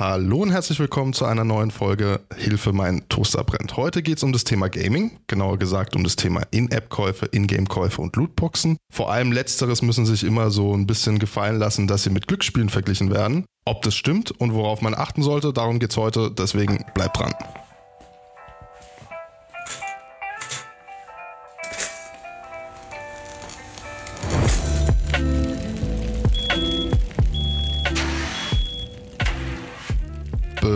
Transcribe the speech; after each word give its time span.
Hallo 0.00 0.38
und 0.38 0.50
herzlich 0.50 0.78
willkommen 0.78 1.12
zu 1.12 1.26
einer 1.26 1.44
neuen 1.44 1.70
Folge 1.70 2.20
Hilfe, 2.34 2.72
mein 2.72 3.06
Toaster 3.10 3.44
brennt. 3.44 3.76
Heute 3.76 4.02
geht 4.02 4.16
es 4.16 4.22
um 4.22 4.32
das 4.32 4.44
Thema 4.44 4.70
Gaming, 4.70 5.18
genauer 5.26 5.58
gesagt 5.58 5.94
um 5.94 6.04
das 6.04 6.16
Thema 6.16 6.40
In-App-Käufe, 6.50 7.26
In-Game-Käufe 7.26 8.00
und 8.00 8.16
Lootboxen. 8.16 8.78
Vor 8.90 9.12
allem 9.12 9.30
letzteres 9.30 9.82
müssen 9.82 10.06
sich 10.06 10.24
immer 10.24 10.50
so 10.50 10.74
ein 10.74 10.86
bisschen 10.86 11.18
gefallen 11.18 11.58
lassen, 11.58 11.86
dass 11.86 12.04
sie 12.04 12.08
mit 12.08 12.28
Glücksspielen 12.28 12.70
verglichen 12.70 13.10
werden. 13.10 13.44
Ob 13.66 13.82
das 13.82 13.94
stimmt 13.94 14.30
und 14.30 14.54
worauf 14.54 14.80
man 14.80 14.94
achten 14.94 15.22
sollte, 15.22 15.52
darum 15.52 15.78
geht 15.80 15.90
es 15.90 15.98
heute, 15.98 16.30
deswegen 16.30 16.82
bleibt 16.94 17.18
dran. 17.18 17.34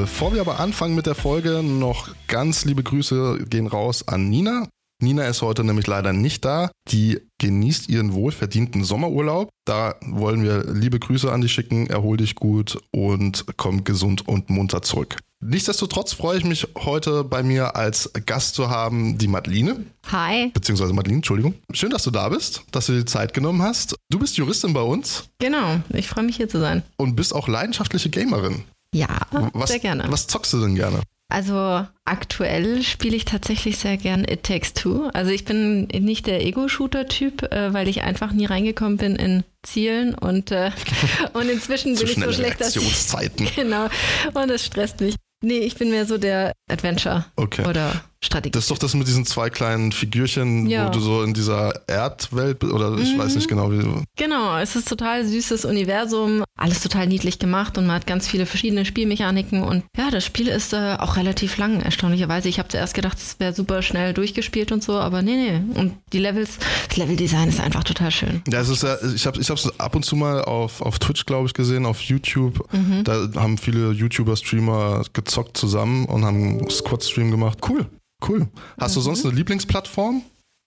Bevor 0.01 0.35
wir 0.35 0.41
aber 0.41 0.59
anfangen 0.59 0.97
mit 0.97 1.07
der 1.07 1.15
Folge, 1.15 1.63
noch 1.63 2.09
ganz 2.27 2.65
liebe 2.65 2.83
Grüße 2.83 3.47
gehen 3.49 3.69
raus 3.69 4.09
an 4.09 4.29
Nina. 4.29 4.67
Nina 5.01 5.25
ist 5.27 5.41
heute 5.41 5.63
nämlich 5.63 5.87
leider 5.87 6.13
nicht 6.13 6.45
da. 6.45 6.73
Die 6.91 7.21
genießt 7.39 7.89
ihren 7.89 8.13
wohlverdienten 8.13 8.83
Sommerurlaub. 8.83 9.51
Da 9.65 9.95
wollen 10.05 10.43
wir 10.43 10.65
liebe 10.65 10.99
Grüße 10.99 11.31
an 11.31 11.43
dich 11.43 11.53
schicken. 11.53 11.87
Erhol 11.87 12.17
dich 12.17 12.35
gut 12.35 12.77
und 12.91 13.45
komm 13.57 13.85
gesund 13.85 14.27
und 14.27 14.51
munter 14.51 14.83
zurück. 14.83 15.17
Nichtsdestotrotz 15.41 16.13
freue 16.13 16.39
ich 16.39 16.45
mich 16.45 16.67
heute 16.77 17.23
bei 17.23 17.45
mir 17.45 17.77
als 17.77 18.11
Gast 18.27 18.57
zu 18.57 18.71
haben 18.71 19.17
die 19.17 19.29
Madeline. 19.29 19.85
Hi. 20.11 20.51
Beziehungsweise 20.55 20.93
Madeline, 20.93 21.19
Entschuldigung. 21.19 21.55
Schön, 21.73 21.91
dass 21.91 22.03
du 22.03 22.11
da 22.11 22.31
bist, 22.31 22.65
dass 22.73 22.87
du 22.87 22.95
dir 22.95 23.07
Zeit 23.07 23.33
genommen 23.33 23.63
hast. 23.63 23.95
Du 24.11 24.19
bist 24.19 24.37
Juristin 24.39 24.73
bei 24.73 24.83
uns. 24.83 25.29
Genau, 25.39 25.81
ich 25.91 26.09
freue 26.09 26.25
mich 26.25 26.37
hier 26.37 26.49
zu 26.49 26.59
sein. 26.59 26.83
Und 26.97 27.15
bist 27.15 27.33
auch 27.33 27.47
leidenschaftliche 27.47 28.11
Gamerin. 28.11 28.65
Ja, 28.95 29.09
was, 29.53 29.71
sehr 29.71 29.81
gerne. 29.81 30.05
Was 30.09 30.29
zockst 30.29 30.53
du 30.53 30.61
denn 30.61 30.77
gerne? 30.77 31.01
Also 31.29 31.85
aktuell 32.05 32.83
spiele 32.83 33.17
ich 33.17 33.25
tatsächlich 33.25 33.79
sehr 33.79 33.97
gern 33.97 34.25
It 34.25 34.45
Takes 34.45 34.73
Two. 34.73 35.09
Also 35.15 35.33
ich 35.33 35.45
bin 35.45 35.87
nicht 35.87 36.29
der 36.29 36.45
Ego-Shooter-Typ, 36.47 37.53
äh, 37.53 37.75
weil 37.75 37.89
ich 37.89 38.03
einfach 38.03 38.33
nie 38.33 38.47
reingekommen 38.47 38.99
bin 38.99 39.17
in 39.17 39.43
Zielen 39.65 40.15
und, 40.15 40.53
äh, 40.53 40.71
und 41.33 41.49
inzwischen 41.49 41.97
bin 41.97 42.07
ich 42.07 42.15
so 42.15 42.33
schlecht, 42.33 42.61
dass 42.61 42.77
ich, 42.77 43.55
genau 43.57 43.89
und 44.35 44.49
das 44.49 44.65
stresst 44.65 45.01
mich. 45.01 45.17
Nee, 45.43 45.59
ich 45.59 45.75
bin 45.75 45.91
mehr 45.91 46.07
so 46.07 46.19
der 46.19 46.53
Adventure 46.71 47.27
okay. 47.37 47.67
oder 47.67 48.05
Strategie. 48.25 48.53
Das 48.53 48.65
ist 48.65 48.71
doch 48.71 48.79
das 48.79 48.95
mit 48.95 49.07
diesen 49.07 49.27
zwei 49.27 49.51
kleinen 49.51 49.93
Figürchen, 49.93 50.67
ja. 50.67 50.87
wo 50.87 50.91
du 50.91 51.01
so 51.01 51.23
in 51.23 51.35
dieser 51.35 51.89
Erdwelt 51.89 52.65
oder 52.65 52.97
ich 52.99 53.15
mhm. 53.15 53.19
weiß 53.19 53.35
nicht 53.35 53.49
genau 53.49 53.71
wie. 53.71 53.85
Genau, 54.17 54.59
es 54.59 54.77
ist 54.77 54.89
total 54.89 55.25
süßes 55.25 55.65
Universum, 55.65 56.45
alles 56.57 56.81
total 56.81 57.07
niedlich 57.07 57.39
gemacht 57.39 57.79
und 57.79 57.87
man 57.87 57.97
hat 57.97 58.07
ganz 58.07 58.27
viele 58.29 58.47
verschiedene 58.47 58.85
Spielmechaniken 58.85 59.63
und 59.63 59.85
ja, 59.97 60.11
das 60.11 60.25
Spiel 60.25 60.49
ist 60.49 60.73
äh, 60.73 60.97
auch 60.99 61.17
relativ 61.17 61.57
lang, 61.57 61.81
erstaunlicherweise. 61.81 62.49
Ich 62.49 62.59
habe 62.59 62.69
zuerst 62.69 62.95
gedacht, 62.95 63.19
es 63.19 63.39
wäre 63.39 63.53
super 63.53 63.83
schnell 63.83 64.15
durchgespielt 64.15 64.73
und 64.73 64.83
so, 64.83 64.95
aber 64.95 65.23
nee, 65.23 65.37
nee. 65.37 65.81
Und 65.81 65.95
die 66.13 66.19
Levels, 66.19 66.59
das 66.89 66.97
Leveldesign 66.97 67.49
ist 67.49 67.61
einfach 67.61 67.85
total 67.85 68.11
schön. 68.11 68.43
Ja, 68.51 68.61
es 68.61 68.69
ist 68.69 68.83
ja, 68.83 68.97
ich 69.15 69.27
habe 69.27 69.39
es 69.41 69.81
ab 69.81 69.95
und 69.95 70.05
zu 70.05 70.17
mal 70.17 70.43
auf, 70.43 70.81
auf 70.81 70.99
Twitch, 70.99 71.27
glaube 71.27 71.47
ich, 71.47 71.55
gesehen, 71.55 71.87
auf 71.87 72.01
YouTube. 72.01 72.73
Mhm. 72.73 73.05
Da 73.05 73.29
haben 73.37 73.59
viele 73.59 73.93
YouTuber, 73.93 74.37
Streamer 74.37 75.03
gezockt 75.13 75.57
zusammen 75.57 76.07
und 76.07 76.25
haben 76.25 76.69
Squad-Stream 76.71 77.31
gemacht. 77.31 77.59
Cool. 77.69 77.87
Cool. 78.27 78.49
Hast 78.79 78.93
mhm. 78.93 78.95
du 78.95 79.01
sonst 79.01 79.25
eine 79.25 79.35
Lieblingsplattform? 79.35 80.23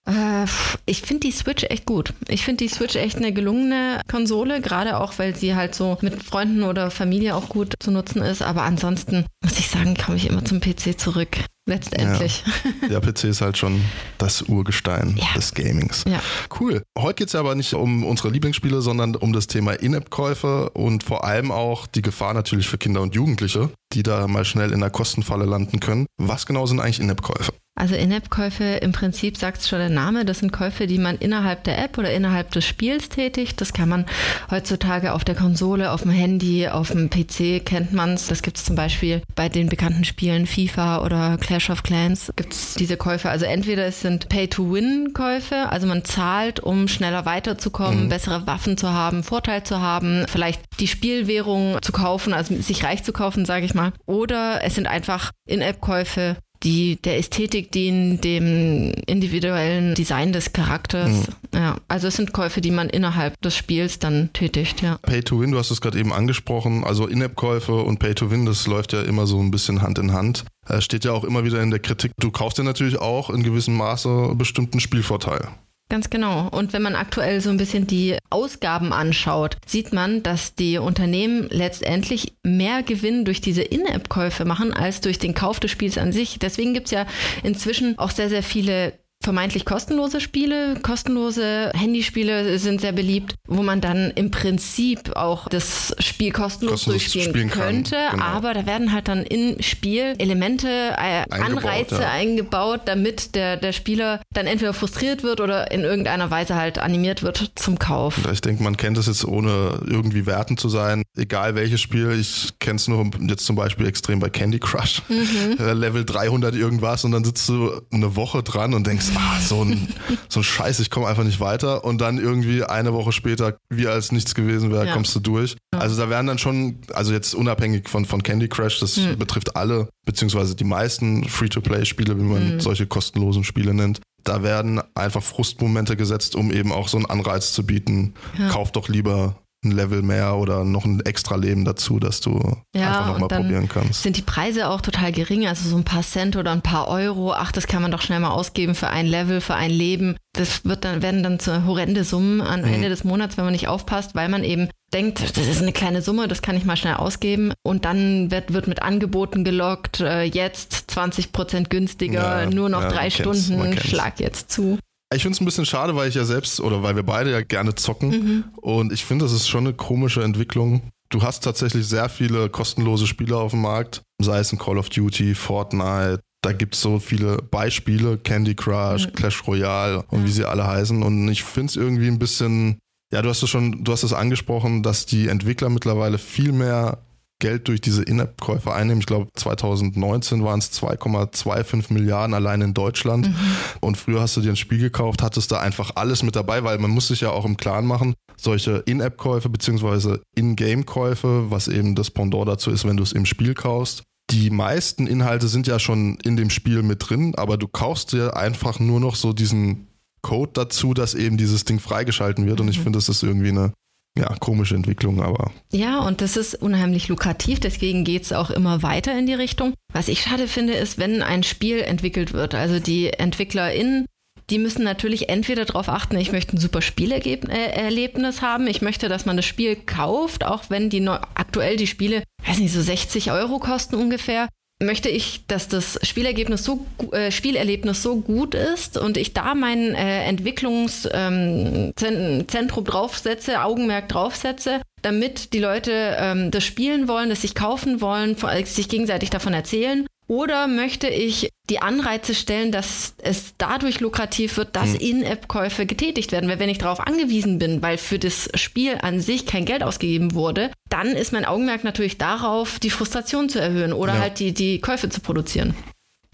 Äh, 0.08 0.46
ich 0.86 1.02
finde 1.02 1.26
die 1.26 1.32
Switch 1.32 1.64
echt 1.64 1.84
gut. 1.86 2.14
Ich 2.28 2.44
finde 2.44 2.64
die 2.64 2.68
Switch 2.68 2.96
echt 2.96 3.16
eine 3.16 3.32
gelungene 3.32 4.00
Konsole, 4.10 4.60
gerade 4.60 4.98
auch, 4.98 5.12
weil 5.18 5.36
sie 5.36 5.54
halt 5.54 5.74
so 5.74 5.98
mit 6.00 6.22
Freunden 6.22 6.62
oder 6.62 6.90
Familie 6.90 7.36
auch 7.36 7.48
gut 7.48 7.74
zu 7.78 7.90
nutzen 7.90 8.22
ist. 8.22 8.42
Aber 8.42 8.62
ansonsten 8.62 9.26
muss 9.44 9.58
ich 9.58 9.68
sagen, 9.68 9.96
komme 9.96 10.16
ich 10.16 10.28
immer 10.28 10.44
zum 10.44 10.60
PC 10.60 10.98
zurück. 10.98 11.38
Letztendlich. 11.68 12.44
Ja, 12.80 12.88
ja 12.92 13.00
PC 13.00 13.24
ist 13.24 13.42
halt 13.42 13.58
schon 13.58 13.84
das 14.16 14.40
Urgestein 14.40 15.18
ja. 15.18 15.26
des 15.36 15.52
Gamings. 15.52 16.04
Ja. 16.08 16.20
Cool. 16.58 16.82
Heute 16.98 17.16
geht 17.16 17.26
es 17.26 17.34
ja 17.34 17.40
aber 17.40 17.54
nicht 17.54 17.74
um 17.74 18.04
unsere 18.04 18.30
Lieblingsspiele, 18.30 18.80
sondern 18.80 19.14
um 19.14 19.34
das 19.34 19.48
Thema 19.48 19.72
In-App-Käufe 19.74 20.70
und 20.70 21.04
vor 21.04 21.24
allem 21.24 21.52
auch 21.52 21.86
die 21.86 22.00
Gefahr 22.00 22.32
natürlich 22.32 22.68
für 22.68 22.78
Kinder 22.78 23.02
und 23.02 23.14
Jugendliche, 23.14 23.70
die 23.92 24.02
da 24.02 24.26
mal 24.28 24.46
schnell 24.46 24.72
in 24.72 24.80
der 24.80 24.88
Kostenfalle 24.88 25.44
landen 25.44 25.78
können. 25.78 26.06
Was 26.16 26.46
genau 26.46 26.64
sind 26.64 26.80
eigentlich 26.80 27.00
In-App-Käufe? 27.00 27.52
Also 27.78 27.94
In-App-Käufe 27.94 28.64
im 28.64 28.90
Prinzip 28.90 29.36
sagt 29.36 29.60
es 29.60 29.68
schon 29.68 29.78
der 29.78 29.88
Name, 29.88 30.24
das 30.24 30.40
sind 30.40 30.52
Käufe, 30.52 30.88
die 30.88 30.98
man 30.98 31.16
innerhalb 31.16 31.62
der 31.62 31.78
App 31.78 31.96
oder 31.96 32.12
innerhalb 32.12 32.50
des 32.50 32.66
Spiels 32.66 33.08
tätigt. 33.08 33.60
Das 33.60 33.72
kann 33.72 33.88
man 33.88 34.04
heutzutage 34.50 35.12
auf 35.12 35.22
der 35.22 35.36
Konsole, 35.36 35.92
auf 35.92 36.02
dem 36.02 36.10
Handy, 36.10 36.66
auf 36.66 36.90
dem 36.90 37.08
PC 37.08 37.64
kennt 37.64 37.92
man 37.92 38.14
es. 38.14 38.26
Das 38.26 38.42
gibt 38.42 38.56
es 38.56 38.64
zum 38.64 38.74
Beispiel 38.74 39.22
bei 39.36 39.48
den 39.48 39.68
bekannten 39.68 40.04
Spielen 40.04 40.46
FIFA 40.46 41.04
oder 41.04 41.38
Clash 41.38 41.70
of 41.70 41.84
Clans 41.84 42.32
gibt 42.34 42.52
es 42.52 42.74
diese 42.74 42.96
Käufe. 42.96 43.30
Also 43.30 43.44
entweder 43.44 43.86
es 43.86 44.00
sind 44.00 44.28
Pay-to-Win-Käufe, 44.28 45.70
also 45.70 45.86
man 45.86 46.04
zahlt, 46.04 46.58
um 46.58 46.88
schneller 46.88 47.26
weiterzukommen, 47.26 48.04
mhm. 48.04 48.08
bessere 48.08 48.46
Waffen 48.46 48.76
zu 48.76 48.92
haben, 48.92 49.22
Vorteil 49.22 49.62
zu 49.62 49.80
haben, 49.80 50.26
vielleicht 50.28 50.62
die 50.80 50.88
Spielwährung 50.88 51.78
zu 51.80 51.92
kaufen, 51.92 52.32
also 52.32 52.54
sich 52.60 52.82
reich 52.82 53.04
zu 53.04 53.12
kaufen, 53.12 53.44
sage 53.44 53.64
ich 53.64 53.74
mal. 53.74 53.92
Oder 54.06 54.64
es 54.64 54.74
sind 54.74 54.88
einfach 54.88 55.30
In-App-Käufe, 55.46 56.36
die 56.62 56.96
der 56.96 57.18
Ästhetik 57.18 57.72
dienen, 57.72 58.20
dem 58.20 58.92
individuellen 59.06 59.94
Design 59.94 60.32
des 60.32 60.52
Charakters. 60.52 61.10
Mhm. 61.10 61.24
Ja, 61.54 61.76
also 61.88 62.08
es 62.08 62.16
sind 62.16 62.32
Käufe, 62.32 62.60
die 62.60 62.70
man 62.70 62.88
innerhalb 62.88 63.40
des 63.40 63.56
Spiels 63.56 63.98
dann 63.98 64.30
tätigt, 64.32 64.82
ja. 64.82 64.98
Pay 65.02 65.22
to 65.22 65.40
Win, 65.40 65.52
du 65.52 65.58
hast 65.58 65.70
es 65.70 65.80
gerade 65.80 65.98
eben 65.98 66.12
angesprochen, 66.12 66.84
also 66.84 67.06
In-App-Käufe 67.06 67.74
und 67.74 67.98
Pay 67.98 68.14
to 68.14 68.30
Win, 68.30 68.46
das 68.46 68.66
läuft 68.66 68.92
ja 68.92 69.02
immer 69.02 69.26
so 69.26 69.40
ein 69.40 69.50
bisschen 69.50 69.82
Hand 69.82 69.98
in 69.98 70.12
Hand. 70.12 70.44
Es 70.66 70.84
steht 70.84 71.04
ja 71.04 71.12
auch 71.12 71.24
immer 71.24 71.44
wieder 71.44 71.62
in 71.62 71.70
der 71.70 71.80
Kritik, 71.80 72.12
du 72.18 72.30
kaufst 72.30 72.58
dir 72.58 72.64
natürlich 72.64 72.98
auch 72.98 73.30
in 73.30 73.42
gewissem 73.42 73.76
Maße 73.76 74.34
bestimmten 74.36 74.80
Spielvorteil. 74.80 75.48
Ganz 75.90 76.10
genau. 76.10 76.48
Und 76.50 76.74
wenn 76.74 76.82
man 76.82 76.94
aktuell 76.94 77.40
so 77.40 77.48
ein 77.48 77.56
bisschen 77.56 77.86
die 77.86 78.18
Ausgaben 78.28 78.92
anschaut, 78.92 79.56
sieht 79.66 79.94
man, 79.94 80.22
dass 80.22 80.54
die 80.54 80.76
Unternehmen 80.76 81.48
letztendlich 81.50 82.34
mehr 82.42 82.82
Gewinn 82.82 83.24
durch 83.24 83.40
diese 83.40 83.62
In-App-Käufe 83.62 84.44
machen 84.44 84.74
als 84.74 85.00
durch 85.00 85.18
den 85.18 85.32
Kauf 85.32 85.60
des 85.60 85.70
Spiels 85.70 85.96
an 85.96 86.12
sich. 86.12 86.38
Deswegen 86.38 86.74
gibt 86.74 86.88
es 86.88 86.92
ja 86.92 87.06
inzwischen 87.42 87.98
auch 87.98 88.10
sehr, 88.10 88.28
sehr 88.28 88.42
viele 88.42 88.98
vermeintlich 89.28 89.66
kostenlose 89.66 90.22
Spiele. 90.22 90.76
Kostenlose 90.80 91.70
Handyspiele 91.74 92.58
sind 92.58 92.80
sehr 92.80 92.92
beliebt, 92.92 93.34
wo 93.46 93.62
man 93.62 93.82
dann 93.82 94.10
im 94.12 94.30
Prinzip 94.30 95.14
auch 95.16 95.50
das 95.50 95.94
Spiel 95.98 96.32
kostenlos, 96.32 96.86
kostenlos 96.86 97.12
durchspielen 97.12 97.50
könnte. 97.50 97.96
Genau. 98.10 98.24
Aber 98.24 98.54
da 98.54 98.64
werden 98.64 98.90
halt 98.90 99.06
dann 99.06 99.24
im 99.24 99.60
Spiel 99.60 100.14
Elemente, 100.16 100.66
äh, 100.66 101.26
eingebaut, 101.30 101.40
Anreize 101.42 102.00
ja. 102.00 102.10
eingebaut, 102.10 102.80
damit 102.86 103.34
der, 103.34 103.58
der 103.58 103.74
Spieler 103.74 104.22
dann 104.32 104.46
entweder 104.46 104.72
frustriert 104.72 105.22
wird 105.22 105.42
oder 105.42 105.70
in 105.72 105.82
irgendeiner 105.82 106.30
Weise 106.30 106.54
halt 106.54 106.78
animiert 106.78 107.22
wird 107.22 107.52
zum 107.56 107.78
Kauf. 107.78 108.14
Ich 108.32 108.40
denke, 108.40 108.62
man 108.62 108.78
kennt 108.78 108.96
es 108.96 109.08
jetzt 109.08 109.26
ohne 109.26 109.78
irgendwie 109.84 110.24
werten 110.24 110.56
zu 110.56 110.70
sein. 110.70 111.02
Egal 111.18 111.54
welches 111.54 111.82
Spiel. 111.82 112.18
Ich 112.18 112.54
kenne 112.60 112.76
es 112.76 112.88
nur 112.88 113.10
jetzt 113.28 113.44
zum 113.44 113.56
Beispiel 113.56 113.86
extrem 113.86 114.20
bei 114.20 114.30
Candy 114.30 114.58
Crush. 114.58 115.02
Mhm. 115.10 115.58
Level 115.78 116.06
300 116.06 116.54
irgendwas 116.54 117.04
und 117.04 117.12
dann 117.12 117.24
sitzt 117.24 117.46
du 117.50 117.72
eine 117.92 118.16
Woche 118.16 118.42
dran 118.42 118.72
und 118.72 118.86
denkst, 118.86 119.17
ah, 119.18 119.40
so 119.40 119.62
ein, 119.62 119.88
so 120.28 120.40
ein 120.40 120.44
Scheiß, 120.44 120.80
ich 120.80 120.90
komme 120.90 121.06
einfach 121.06 121.24
nicht 121.24 121.40
weiter. 121.40 121.84
Und 121.84 122.00
dann 122.00 122.18
irgendwie 122.18 122.62
eine 122.64 122.92
Woche 122.92 123.12
später, 123.12 123.56
wie 123.70 123.86
als 123.86 124.12
nichts 124.12 124.34
gewesen 124.34 124.70
wäre, 124.70 124.86
ja. 124.86 124.92
kommst 124.92 125.14
du 125.14 125.20
durch. 125.20 125.56
Also 125.76 126.00
da 126.00 126.08
werden 126.08 126.26
dann 126.26 126.38
schon, 126.38 126.78
also 126.94 127.12
jetzt 127.12 127.34
unabhängig 127.34 127.88
von, 127.88 128.04
von 128.04 128.22
Candy 128.22 128.48
Crush, 128.48 128.80
das 128.80 128.96
mhm. 128.96 129.18
betrifft 129.18 129.56
alle, 129.56 129.88
beziehungsweise 130.06 130.54
die 130.54 130.64
meisten 130.64 131.24
Free-to-Play-Spiele, 131.28 132.18
wie 132.18 132.22
man 132.22 132.54
mhm. 132.54 132.60
solche 132.60 132.86
kostenlosen 132.86 133.44
Spiele 133.44 133.74
nennt. 133.74 134.00
Da 134.24 134.42
werden 134.42 134.80
einfach 134.94 135.22
Frustmomente 135.22 135.96
gesetzt, 135.96 136.36
um 136.36 136.52
eben 136.52 136.72
auch 136.72 136.88
so 136.88 136.96
einen 136.96 137.06
Anreiz 137.06 137.52
zu 137.52 137.64
bieten. 137.64 138.14
Ja. 138.38 138.48
Kauf 138.48 138.72
doch 138.72 138.88
lieber 138.88 139.36
ein 139.64 139.72
Level 139.72 140.02
mehr 140.02 140.36
oder 140.36 140.64
noch 140.64 140.84
ein 140.84 141.00
extra 141.00 141.34
Leben 141.34 141.64
dazu, 141.64 141.98
dass 141.98 142.20
du 142.20 142.56
ja, 142.74 142.88
einfach 142.88 143.18
nochmal 143.18 143.28
probieren 143.40 143.68
kannst. 143.68 144.02
Sind 144.02 144.16
die 144.16 144.22
Preise 144.22 144.68
auch 144.68 144.80
total 144.80 145.10
gering, 145.10 145.46
also 145.46 145.68
so 145.68 145.76
ein 145.76 145.84
paar 145.84 146.02
Cent 146.02 146.36
oder 146.36 146.52
ein 146.52 146.62
paar 146.62 146.88
Euro, 146.88 147.32
ach, 147.32 147.50
das 147.50 147.66
kann 147.66 147.82
man 147.82 147.90
doch 147.90 148.00
schnell 148.00 148.20
mal 148.20 148.30
ausgeben 148.30 148.74
für 148.76 148.88
ein 148.88 149.06
Level, 149.06 149.40
für 149.40 149.54
ein 149.54 149.70
Leben. 149.70 150.16
Das 150.32 150.64
wird 150.64 150.84
dann, 150.84 151.02
werden 151.02 151.24
dann 151.24 151.40
zu 151.40 151.66
horrende 151.66 152.04
Summen 152.04 152.40
am 152.40 152.60
mhm. 152.60 152.72
Ende 152.72 152.88
des 152.88 153.02
Monats, 153.02 153.36
wenn 153.36 153.44
man 153.44 153.52
nicht 153.52 153.66
aufpasst, 153.66 154.14
weil 154.14 154.28
man 154.28 154.44
eben 154.44 154.68
denkt, 154.94 155.36
das 155.36 155.46
ist 155.46 155.60
eine 155.60 155.72
kleine 155.72 156.02
Summe, 156.02 156.28
das 156.28 156.40
kann 156.40 156.56
ich 156.56 156.64
mal 156.64 156.76
schnell 156.76 156.94
ausgeben. 156.94 157.52
Und 157.62 157.84
dann 157.84 158.30
wird, 158.30 158.52
wird 158.52 158.68
mit 158.68 158.82
Angeboten 158.82 159.42
gelockt, 159.42 160.00
äh, 160.00 160.22
jetzt 160.22 160.84
20 160.90 161.32
Prozent 161.32 161.70
günstiger, 161.70 162.42
ja, 162.42 162.50
nur 162.50 162.68
noch 162.68 162.82
ja, 162.82 162.88
drei 162.88 163.10
Stunden, 163.10 163.76
schlag 163.78 164.20
jetzt 164.20 164.50
zu. 164.52 164.78
Ich 165.14 165.22
finde 165.22 165.36
es 165.36 165.40
ein 165.40 165.46
bisschen 165.46 165.64
schade, 165.64 165.96
weil 165.96 166.08
ich 166.08 166.14
ja 166.14 166.24
selbst 166.24 166.60
oder 166.60 166.82
weil 166.82 166.94
wir 166.94 167.02
beide 167.02 167.30
ja 167.30 167.40
gerne 167.40 167.74
zocken. 167.74 168.10
Mhm. 168.10 168.44
Und 168.56 168.92
ich 168.92 169.04
finde, 169.04 169.24
das 169.24 169.32
ist 169.32 169.48
schon 169.48 169.66
eine 169.66 169.74
komische 169.74 170.22
Entwicklung. 170.22 170.82
Du 171.08 171.22
hast 171.22 171.42
tatsächlich 171.42 171.86
sehr 171.86 172.10
viele 172.10 172.50
kostenlose 172.50 173.06
Spiele 173.06 173.36
auf 173.36 173.52
dem 173.52 173.62
Markt, 173.62 174.02
sei 174.20 174.38
es 174.40 174.52
ein 174.52 174.58
Call 174.58 174.76
of 174.76 174.90
Duty, 174.90 175.34
Fortnite. 175.34 176.20
Da 176.42 176.52
gibt 176.52 176.74
es 176.74 176.82
so 176.82 176.98
viele 176.98 177.38
Beispiele, 177.38 178.18
Candy 178.18 178.54
Crush, 178.54 179.06
mhm. 179.06 179.12
Clash 179.12 179.46
Royale 179.46 180.04
und 180.10 180.24
wie 180.24 180.30
sie 180.30 180.44
alle 180.44 180.66
heißen. 180.66 181.02
Und 181.02 181.28
ich 181.30 181.42
finde 181.42 181.70
es 181.70 181.76
irgendwie 181.76 182.08
ein 182.08 182.18
bisschen, 182.18 182.78
ja, 183.10 183.22
du 183.22 183.30
hast 183.30 183.42
es 183.42 183.48
schon, 183.48 183.82
du 183.84 183.92
hast 183.92 184.02
es 184.02 184.12
angesprochen, 184.12 184.82
dass 184.82 185.06
die 185.06 185.28
Entwickler 185.28 185.70
mittlerweile 185.70 186.18
viel 186.18 186.52
mehr 186.52 186.98
Geld 187.40 187.68
durch 187.68 187.80
diese 187.80 188.02
In-App-Käufe 188.02 188.72
einnehmen. 188.72 189.00
Ich 189.00 189.06
glaube, 189.06 189.28
2019 189.34 190.42
waren 190.42 190.58
es 190.58 190.72
2,25 190.72 191.92
Milliarden 191.92 192.34
allein 192.34 192.60
in 192.62 192.74
Deutschland. 192.74 193.28
Mhm. 193.28 193.34
Und 193.80 193.96
früher 193.96 194.20
hast 194.20 194.36
du 194.36 194.40
dir 194.40 194.50
ein 194.50 194.56
Spiel 194.56 194.78
gekauft, 194.78 195.22
hattest 195.22 195.52
da 195.52 195.60
einfach 195.60 195.92
alles 195.94 196.22
mit 196.22 196.34
dabei, 196.36 196.64
weil 196.64 196.78
man 196.78 196.90
muss 196.90 197.08
sich 197.08 197.20
ja 197.20 197.30
auch 197.30 197.44
im 197.44 197.56
Klaren 197.56 197.86
machen, 197.86 198.14
solche 198.36 198.78
In-App-Käufe 198.86 199.48
beziehungsweise 199.48 200.20
In-Game-Käufe, 200.34 201.50
was 201.50 201.68
eben 201.68 201.94
das 201.94 202.10
Pendant 202.10 202.48
dazu 202.48 202.70
ist, 202.70 202.84
wenn 202.84 202.96
du 202.96 203.02
es 203.02 203.12
im 203.12 203.26
Spiel 203.26 203.54
kaufst. 203.54 204.02
Die 204.30 204.50
meisten 204.50 205.06
Inhalte 205.06 205.48
sind 205.48 205.66
ja 205.66 205.78
schon 205.78 206.18
in 206.22 206.36
dem 206.36 206.50
Spiel 206.50 206.82
mit 206.82 207.08
drin, 207.08 207.34
aber 207.36 207.56
du 207.56 207.66
kaufst 207.66 208.12
dir 208.12 208.36
einfach 208.36 208.78
nur 208.78 209.00
noch 209.00 209.14
so 209.14 209.32
diesen 209.32 209.86
Code 210.22 210.50
dazu, 210.54 210.92
dass 210.92 211.14
eben 211.14 211.38
dieses 211.38 211.64
Ding 211.64 211.78
freigeschalten 211.78 212.46
wird. 212.46 212.60
Und 212.60 212.68
ich 212.68 212.78
mhm. 212.78 212.82
finde, 212.82 212.98
das 212.98 213.08
ist 213.08 213.22
irgendwie 213.22 213.48
eine 213.48 213.72
ja, 214.18 214.34
komische 214.40 214.74
Entwicklung, 214.74 215.22
aber. 215.22 215.52
Ja, 215.72 216.00
und 216.00 216.20
das 216.20 216.36
ist 216.36 216.54
unheimlich 216.54 217.08
lukrativ, 217.08 217.60
deswegen 217.60 218.04
geht 218.04 218.24
es 218.24 218.32
auch 218.32 218.50
immer 218.50 218.82
weiter 218.82 219.16
in 219.18 219.26
die 219.26 219.34
Richtung. 219.34 219.74
Was 219.92 220.08
ich 220.08 220.22
schade 220.22 220.48
finde, 220.48 220.74
ist, 220.74 220.98
wenn 220.98 221.22
ein 221.22 221.42
Spiel 221.42 221.80
entwickelt 221.80 222.32
wird, 222.32 222.54
also 222.54 222.80
die 222.80 223.12
EntwicklerInnen, 223.12 224.06
die 224.50 224.58
müssen 224.58 224.82
natürlich 224.82 225.28
entweder 225.28 225.64
darauf 225.66 225.88
achten, 225.88 226.16
ich 226.16 226.32
möchte 226.32 226.56
ein 226.56 226.60
super 226.60 226.80
Spielerlebnis 226.80 228.40
haben, 228.40 228.66
ich 228.66 228.80
möchte, 228.80 229.08
dass 229.08 229.26
man 229.26 229.36
das 229.36 229.44
Spiel 229.44 229.76
kauft, 229.76 230.44
auch 230.44 230.64
wenn 230.70 230.90
die 230.90 231.06
aktuell 231.08 231.76
die 231.76 231.86
Spiele, 231.86 232.22
weiß 232.46 232.58
nicht, 232.58 232.72
so 232.72 232.80
60 232.80 233.30
Euro 233.30 233.58
kosten 233.58 233.96
ungefähr 233.96 234.48
möchte 234.80 235.08
ich, 235.08 235.46
dass 235.46 235.68
das 235.68 235.98
Spielergebnis 236.02 236.64
so, 236.64 236.86
äh, 237.12 237.30
Spielerlebnis 237.30 238.02
so 238.02 238.16
gut 238.20 238.54
ist 238.54 238.96
und 238.96 239.16
ich 239.16 239.34
da 239.34 239.54
mein 239.54 239.94
äh, 239.94 240.24
Entwicklungszentrum 240.24 241.94
ähm, 241.94 242.84
draufsetze, 242.84 243.62
Augenmerk 243.62 244.08
draufsetze, 244.08 244.82
damit 245.02 245.52
die 245.52 245.58
Leute 245.58 246.16
ähm, 246.18 246.50
das 246.50 246.64
spielen 246.64 247.08
wollen, 247.08 247.28
das 247.28 247.42
sich 247.42 247.54
kaufen 247.54 248.00
wollen, 248.00 248.36
sich 248.64 248.88
gegenseitig 248.88 249.30
davon 249.30 249.52
erzählen 249.52 250.06
oder 250.28 250.68
möchte 250.68 251.08
ich 251.08 251.48
die 251.70 251.80
Anreize 251.80 252.34
stellen, 252.34 252.70
dass 252.70 253.14
es 253.18 253.54
dadurch 253.58 254.00
lukrativ 254.00 254.58
wird, 254.58 254.76
dass 254.76 254.92
hm. 254.92 255.00
In-App-Käufe 255.00 255.86
getätigt 255.86 256.32
werden? 256.32 256.48
Weil 256.48 256.58
wenn 256.58 256.68
ich 256.68 256.78
darauf 256.78 257.00
angewiesen 257.00 257.58
bin, 257.58 257.82
weil 257.82 257.98
für 257.98 258.18
das 258.18 258.50
Spiel 258.54 258.98
an 259.00 259.20
sich 259.20 259.46
kein 259.46 259.64
Geld 259.64 259.82
ausgegeben 259.82 260.34
wurde, 260.34 260.70
dann 260.90 261.08
ist 261.08 261.32
mein 261.32 261.46
Augenmerk 261.46 261.82
natürlich 261.82 262.18
darauf, 262.18 262.78
die 262.78 262.90
Frustration 262.90 263.48
zu 263.48 263.60
erhöhen 263.60 263.92
oder 263.92 264.14
ja. 264.14 264.20
halt 264.20 264.38
die, 264.38 264.52
die 264.52 264.80
Käufe 264.80 265.08
zu 265.08 265.20
produzieren. 265.20 265.74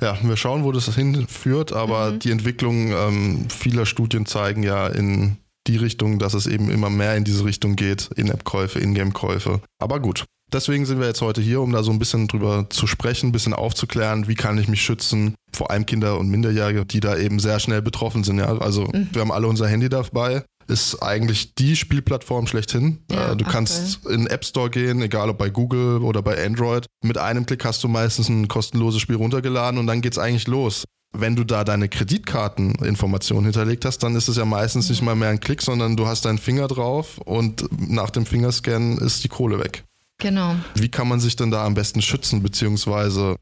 Ja, 0.00 0.18
wir 0.22 0.36
schauen, 0.36 0.64
wo 0.64 0.72
das 0.72 0.92
hinführt, 0.92 1.72
aber 1.72 2.12
mhm. 2.12 2.18
die 2.18 2.30
Entwicklung 2.32 2.92
ähm, 2.92 3.48
vieler 3.48 3.86
Studien 3.86 4.26
zeigen 4.26 4.64
ja 4.64 4.88
in 4.88 5.36
die 5.66 5.76
Richtung, 5.76 6.18
dass 6.18 6.34
es 6.34 6.46
eben 6.46 6.68
immer 6.68 6.90
mehr 6.90 7.16
in 7.16 7.24
diese 7.24 7.44
Richtung 7.44 7.76
geht, 7.76 8.10
In-App-Käufe, 8.16 8.80
In-Game-Käufe. 8.80 9.60
Aber 9.78 10.00
gut, 10.00 10.24
Deswegen 10.54 10.86
sind 10.86 11.00
wir 11.00 11.08
jetzt 11.08 11.20
heute 11.20 11.40
hier, 11.40 11.60
um 11.60 11.72
da 11.72 11.82
so 11.82 11.90
ein 11.90 11.98
bisschen 11.98 12.28
drüber 12.28 12.66
zu 12.70 12.86
sprechen, 12.86 13.30
ein 13.30 13.32
bisschen 13.32 13.54
aufzuklären, 13.54 14.28
wie 14.28 14.36
kann 14.36 14.56
ich 14.56 14.68
mich 14.68 14.82
schützen, 14.82 15.34
vor 15.52 15.72
allem 15.72 15.84
Kinder 15.84 16.16
und 16.16 16.28
Minderjährige, 16.28 16.86
die 16.86 17.00
da 17.00 17.16
eben 17.16 17.40
sehr 17.40 17.58
schnell 17.58 17.82
betroffen 17.82 18.22
sind. 18.22 18.38
Ja, 18.38 18.56
also 18.58 18.82
mhm. 18.82 19.08
wir 19.12 19.20
haben 19.20 19.32
alle 19.32 19.48
unser 19.48 19.66
Handy 19.66 19.88
dabei. 19.88 20.44
Ist 20.68 21.02
eigentlich 21.02 21.56
die 21.56 21.74
Spielplattform 21.74 22.46
schlechthin. 22.46 23.00
Ja, 23.10 23.32
äh, 23.32 23.36
du 23.36 23.44
kannst 23.44 23.98
okay. 24.04 24.14
in 24.14 24.20
den 24.22 24.26
App 24.28 24.44
Store 24.44 24.70
gehen, 24.70 25.02
egal 25.02 25.28
ob 25.28 25.38
bei 25.38 25.50
Google 25.50 26.02
oder 26.02 26.22
bei 26.22 26.42
Android. 26.42 26.86
Mit 27.02 27.18
einem 27.18 27.46
Klick 27.46 27.64
hast 27.64 27.82
du 27.82 27.88
meistens 27.88 28.28
ein 28.28 28.46
kostenloses 28.46 29.02
Spiel 29.02 29.16
runtergeladen 29.16 29.78
und 29.80 29.88
dann 29.88 30.00
geht's 30.00 30.18
eigentlich 30.18 30.46
los 30.46 30.84
wenn 31.16 31.36
du 31.36 31.44
da 31.44 31.62
deine 31.62 31.88
Kreditkarteninformationen 31.88 33.44
hinterlegt 33.44 33.84
hast, 33.84 33.98
dann 33.98 34.16
ist 34.16 34.26
es 34.26 34.36
ja 34.36 34.44
meistens 34.44 34.88
nicht 34.88 35.00
mal 35.00 35.14
mehr 35.14 35.28
ein 35.28 35.38
Klick, 35.38 35.62
sondern 35.62 35.96
du 35.96 36.08
hast 36.08 36.24
deinen 36.24 36.38
Finger 36.38 36.66
drauf 36.66 37.18
und 37.18 37.68
nach 37.88 38.10
dem 38.10 38.26
Fingerscan 38.26 38.98
ist 38.98 39.22
die 39.22 39.28
Kohle 39.28 39.60
weg. 39.60 39.84
Genau. 40.24 40.56
Wie 40.74 40.88
kann 40.88 41.06
man 41.06 41.20
sich 41.20 41.36
denn 41.36 41.50
da 41.50 41.66
am 41.66 41.74
besten 41.74 42.00
schützen, 42.00 42.42
beziehungsweise 42.42 43.36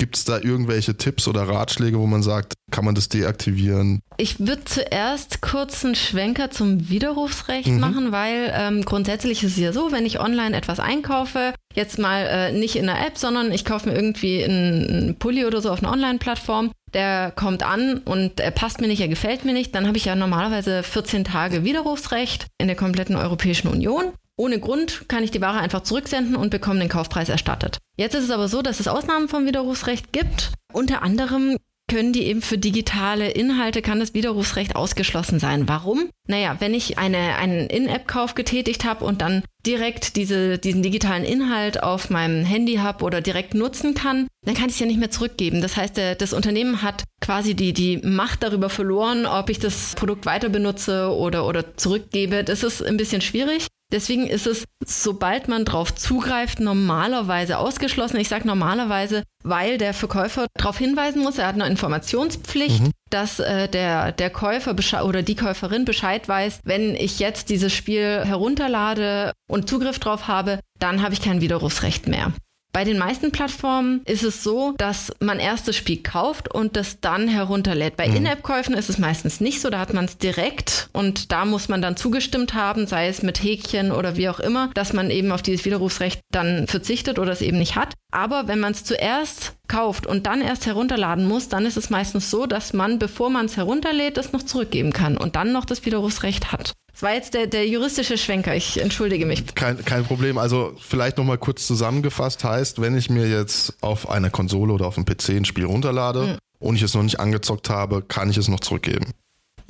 Gibt 0.00 0.16
es 0.16 0.24
da 0.24 0.38
irgendwelche 0.38 0.96
Tipps 0.96 1.28
oder 1.28 1.42
Ratschläge, 1.42 1.98
wo 1.98 2.06
man 2.06 2.22
sagt, 2.22 2.54
kann 2.70 2.86
man 2.86 2.94
das 2.94 3.10
deaktivieren? 3.10 4.00
Ich 4.16 4.40
würde 4.40 4.64
zuerst 4.64 5.42
kurz 5.42 5.84
einen 5.84 5.94
Schwenker 5.94 6.50
zum 6.50 6.88
Widerrufsrecht 6.88 7.68
mhm. 7.68 7.80
machen, 7.80 8.10
weil 8.10 8.50
ähm, 8.54 8.82
grundsätzlich 8.86 9.42
ist 9.42 9.52
es 9.52 9.58
ja 9.58 9.74
so, 9.74 9.92
wenn 9.92 10.06
ich 10.06 10.18
online 10.18 10.56
etwas 10.56 10.80
einkaufe, 10.80 11.52
jetzt 11.74 11.98
mal 11.98 12.26
äh, 12.26 12.52
nicht 12.52 12.76
in 12.76 12.86
der 12.86 13.06
App, 13.06 13.18
sondern 13.18 13.52
ich 13.52 13.66
kaufe 13.66 13.90
mir 13.90 13.94
irgendwie 13.94 14.42
einen 14.42 15.16
Pulli 15.18 15.44
oder 15.44 15.60
so 15.60 15.70
auf 15.70 15.82
einer 15.82 15.92
Online-Plattform, 15.92 16.70
der 16.94 17.30
kommt 17.30 17.62
an 17.62 17.98
und 17.98 18.40
er 18.40 18.52
passt 18.52 18.80
mir 18.80 18.88
nicht, 18.88 19.02
er 19.02 19.08
gefällt 19.08 19.44
mir 19.44 19.52
nicht, 19.52 19.74
dann 19.74 19.86
habe 19.86 19.98
ich 19.98 20.06
ja 20.06 20.16
normalerweise 20.16 20.82
14 20.82 21.24
Tage 21.24 21.62
Widerrufsrecht 21.62 22.46
in 22.56 22.68
der 22.68 22.76
kompletten 22.76 23.16
Europäischen 23.16 23.68
Union. 23.68 24.12
Ohne 24.40 24.58
Grund 24.58 25.06
kann 25.06 25.22
ich 25.22 25.30
die 25.30 25.42
Ware 25.42 25.58
einfach 25.58 25.82
zurücksenden 25.82 26.34
und 26.34 26.48
bekomme 26.48 26.80
den 26.80 26.88
Kaufpreis 26.88 27.28
erstattet. 27.28 27.76
Jetzt 27.98 28.14
ist 28.14 28.24
es 28.24 28.30
aber 28.30 28.48
so, 28.48 28.62
dass 28.62 28.80
es 28.80 28.88
Ausnahmen 28.88 29.28
vom 29.28 29.44
Widerrufsrecht 29.44 30.14
gibt. 30.14 30.52
Unter 30.72 31.02
anderem 31.02 31.58
können 31.90 32.14
die 32.14 32.22
eben 32.22 32.40
für 32.40 32.56
digitale 32.56 33.28
Inhalte, 33.28 33.82
kann 33.82 34.00
das 34.00 34.14
Widerrufsrecht 34.14 34.76
ausgeschlossen 34.76 35.40
sein. 35.40 35.68
Warum? 35.68 36.08
Naja, 36.26 36.56
wenn 36.58 36.72
ich 36.72 36.96
eine, 36.96 37.36
einen 37.36 37.66
In-App-Kauf 37.66 38.34
getätigt 38.34 38.86
habe 38.86 39.04
und 39.04 39.20
dann 39.20 39.42
direkt 39.66 40.16
diese, 40.16 40.58
diesen 40.58 40.82
digitalen 40.82 41.24
Inhalt 41.24 41.82
auf 41.82 42.10
meinem 42.10 42.44
Handy 42.44 42.76
habe 42.76 43.04
oder 43.04 43.20
direkt 43.20 43.54
nutzen 43.54 43.94
kann, 43.94 44.26
dann 44.44 44.54
kann 44.54 44.66
ich 44.66 44.74
es 44.74 44.80
ja 44.80 44.86
nicht 44.86 44.98
mehr 44.98 45.10
zurückgeben. 45.10 45.60
Das 45.60 45.76
heißt, 45.76 45.96
der, 45.96 46.14
das 46.14 46.32
Unternehmen 46.32 46.82
hat 46.82 47.04
quasi 47.20 47.54
die, 47.54 47.72
die 47.72 47.98
Macht 47.98 48.42
darüber 48.42 48.70
verloren, 48.70 49.26
ob 49.26 49.50
ich 49.50 49.58
das 49.58 49.94
Produkt 49.94 50.26
weiter 50.26 50.48
benutze 50.48 51.14
oder, 51.14 51.46
oder 51.46 51.76
zurückgebe. 51.76 52.44
Das 52.44 52.62
ist 52.62 52.82
ein 52.82 52.96
bisschen 52.96 53.20
schwierig. 53.20 53.66
Deswegen 53.92 54.28
ist 54.28 54.46
es, 54.46 54.64
sobald 54.84 55.48
man 55.48 55.64
drauf 55.64 55.94
zugreift, 55.94 56.60
normalerweise 56.60 57.58
ausgeschlossen. 57.58 58.20
Ich 58.20 58.28
sage 58.28 58.46
normalerweise, 58.46 59.24
weil 59.42 59.78
der 59.78 59.94
Verkäufer 59.94 60.46
darauf 60.54 60.78
hinweisen 60.78 61.22
muss, 61.22 61.38
er 61.38 61.48
hat 61.48 61.56
eine 61.56 61.66
Informationspflicht, 61.66 62.82
mhm. 62.82 62.92
Dass 63.10 63.40
äh, 63.40 63.68
der, 63.68 64.12
der 64.12 64.30
Käufer 64.30 64.74
oder 65.04 65.22
die 65.22 65.36
Käuferin 65.36 65.84
Bescheid 65.84 66.26
weiß, 66.28 66.60
wenn 66.64 66.94
ich 66.94 67.18
jetzt 67.18 67.50
dieses 67.50 67.72
Spiel 67.72 68.24
herunterlade 68.24 69.32
und 69.48 69.68
Zugriff 69.68 69.98
drauf 69.98 70.28
habe, 70.28 70.60
dann 70.78 71.02
habe 71.02 71.14
ich 71.14 71.20
kein 71.20 71.40
Widerrufsrecht 71.40 72.08
mehr. 72.08 72.32
Bei 72.72 72.84
den 72.84 72.98
meisten 72.98 73.32
Plattformen 73.32 74.02
ist 74.04 74.22
es 74.22 74.44
so, 74.44 74.74
dass 74.78 75.12
man 75.18 75.40
erst 75.40 75.66
das 75.66 75.76
Spiel 75.76 76.02
kauft 76.02 76.54
und 76.54 76.76
das 76.76 77.00
dann 77.00 77.26
herunterlädt. 77.26 77.96
Bei 77.96 78.06
mhm. 78.06 78.16
In-App-Käufen 78.16 78.74
ist 78.74 78.88
es 78.88 78.98
meistens 78.98 79.40
nicht 79.40 79.60
so, 79.60 79.70
da 79.70 79.80
hat 79.80 79.92
man 79.92 80.04
es 80.04 80.18
direkt 80.18 80.88
und 80.92 81.32
da 81.32 81.44
muss 81.44 81.68
man 81.68 81.82
dann 81.82 81.96
zugestimmt 81.96 82.54
haben, 82.54 82.86
sei 82.86 83.08
es 83.08 83.22
mit 83.22 83.42
Häkchen 83.42 83.90
oder 83.90 84.16
wie 84.16 84.28
auch 84.28 84.38
immer, 84.38 84.70
dass 84.74 84.92
man 84.92 85.10
eben 85.10 85.32
auf 85.32 85.42
dieses 85.42 85.64
Widerrufsrecht 85.64 86.20
dann 86.30 86.68
verzichtet 86.68 87.18
oder 87.18 87.32
es 87.32 87.42
eben 87.42 87.58
nicht 87.58 87.74
hat. 87.74 87.94
Aber 88.12 88.46
wenn 88.46 88.60
man 88.60 88.72
es 88.72 88.84
zuerst 88.84 89.54
kauft 89.70 90.06
und 90.06 90.26
dann 90.26 90.42
erst 90.42 90.66
herunterladen 90.66 91.26
muss, 91.26 91.48
dann 91.48 91.64
ist 91.64 91.76
es 91.76 91.88
meistens 91.88 92.30
so, 92.30 92.46
dass 92.46 92.72
man, 92.74 92.98
bevor 92.98 93.30
man 93.30 93.46
es 93.46 93.56
herunterlädt, 93.56 94.18
es 94.18 94.32
noch 94.32 94.42
zurückgeben 94.42 94.92
kann 94.92 95.16
und 95.16 95.36
dann 95.36 95.52
noch 95.52 95.64
das 95.64 95.86
Widerrufsrecht 95.86 96.52
hat. 96.52 96.72
Das 96.92 97.02
war 97.02 97.14
jetzt 97.14 97.32
der, 97.32 97.46
der 97.46 97.66
juristische 97.66 98.18
Schwenker. 98.18 98.54
Ich 98.54 98.80
entschuldige 98.82 99.24
mich. 99.24 99.54
Kein, 99.54 99.82
kein 99.84 100.04
Problem. 100.04 100.36
Also 100.36 100.74
vielleicht 100.80 101.16
nochmal 101.16 101.38
kurz 101.38 101.66
zusammengefasst 101.66 102.44
heißt, 102.44 102.80
wenn 102.80 102.96
ich 102.96 103.08
mir 103.08 103.28
jetzt 103.28 103.74
auf 103.80 104.10
einer 104.10 104.28
Konsole 104.28 104.72
oder 104.72 104.86
auf 104.86 104.98
einem 104.98 105.06
PC 105.06 105.30
ein 105.30 105.44
Spiel 105.44 105.64
runterlade 105.64 106.22
mhm. 106.22 106.38
und 106.58 106.74
ich 106.74 106.82
es 106.82 106.92
noch 106.94 107.02
nicht 107.02 107.20
angezockt 107.20 107.70
habe, 107.70 108.02
kann 108.02 108.28
ich 108.28 108.36
es 108.36 108.48
noch 108.48 108.60
zurückgeben. 108.60 109.06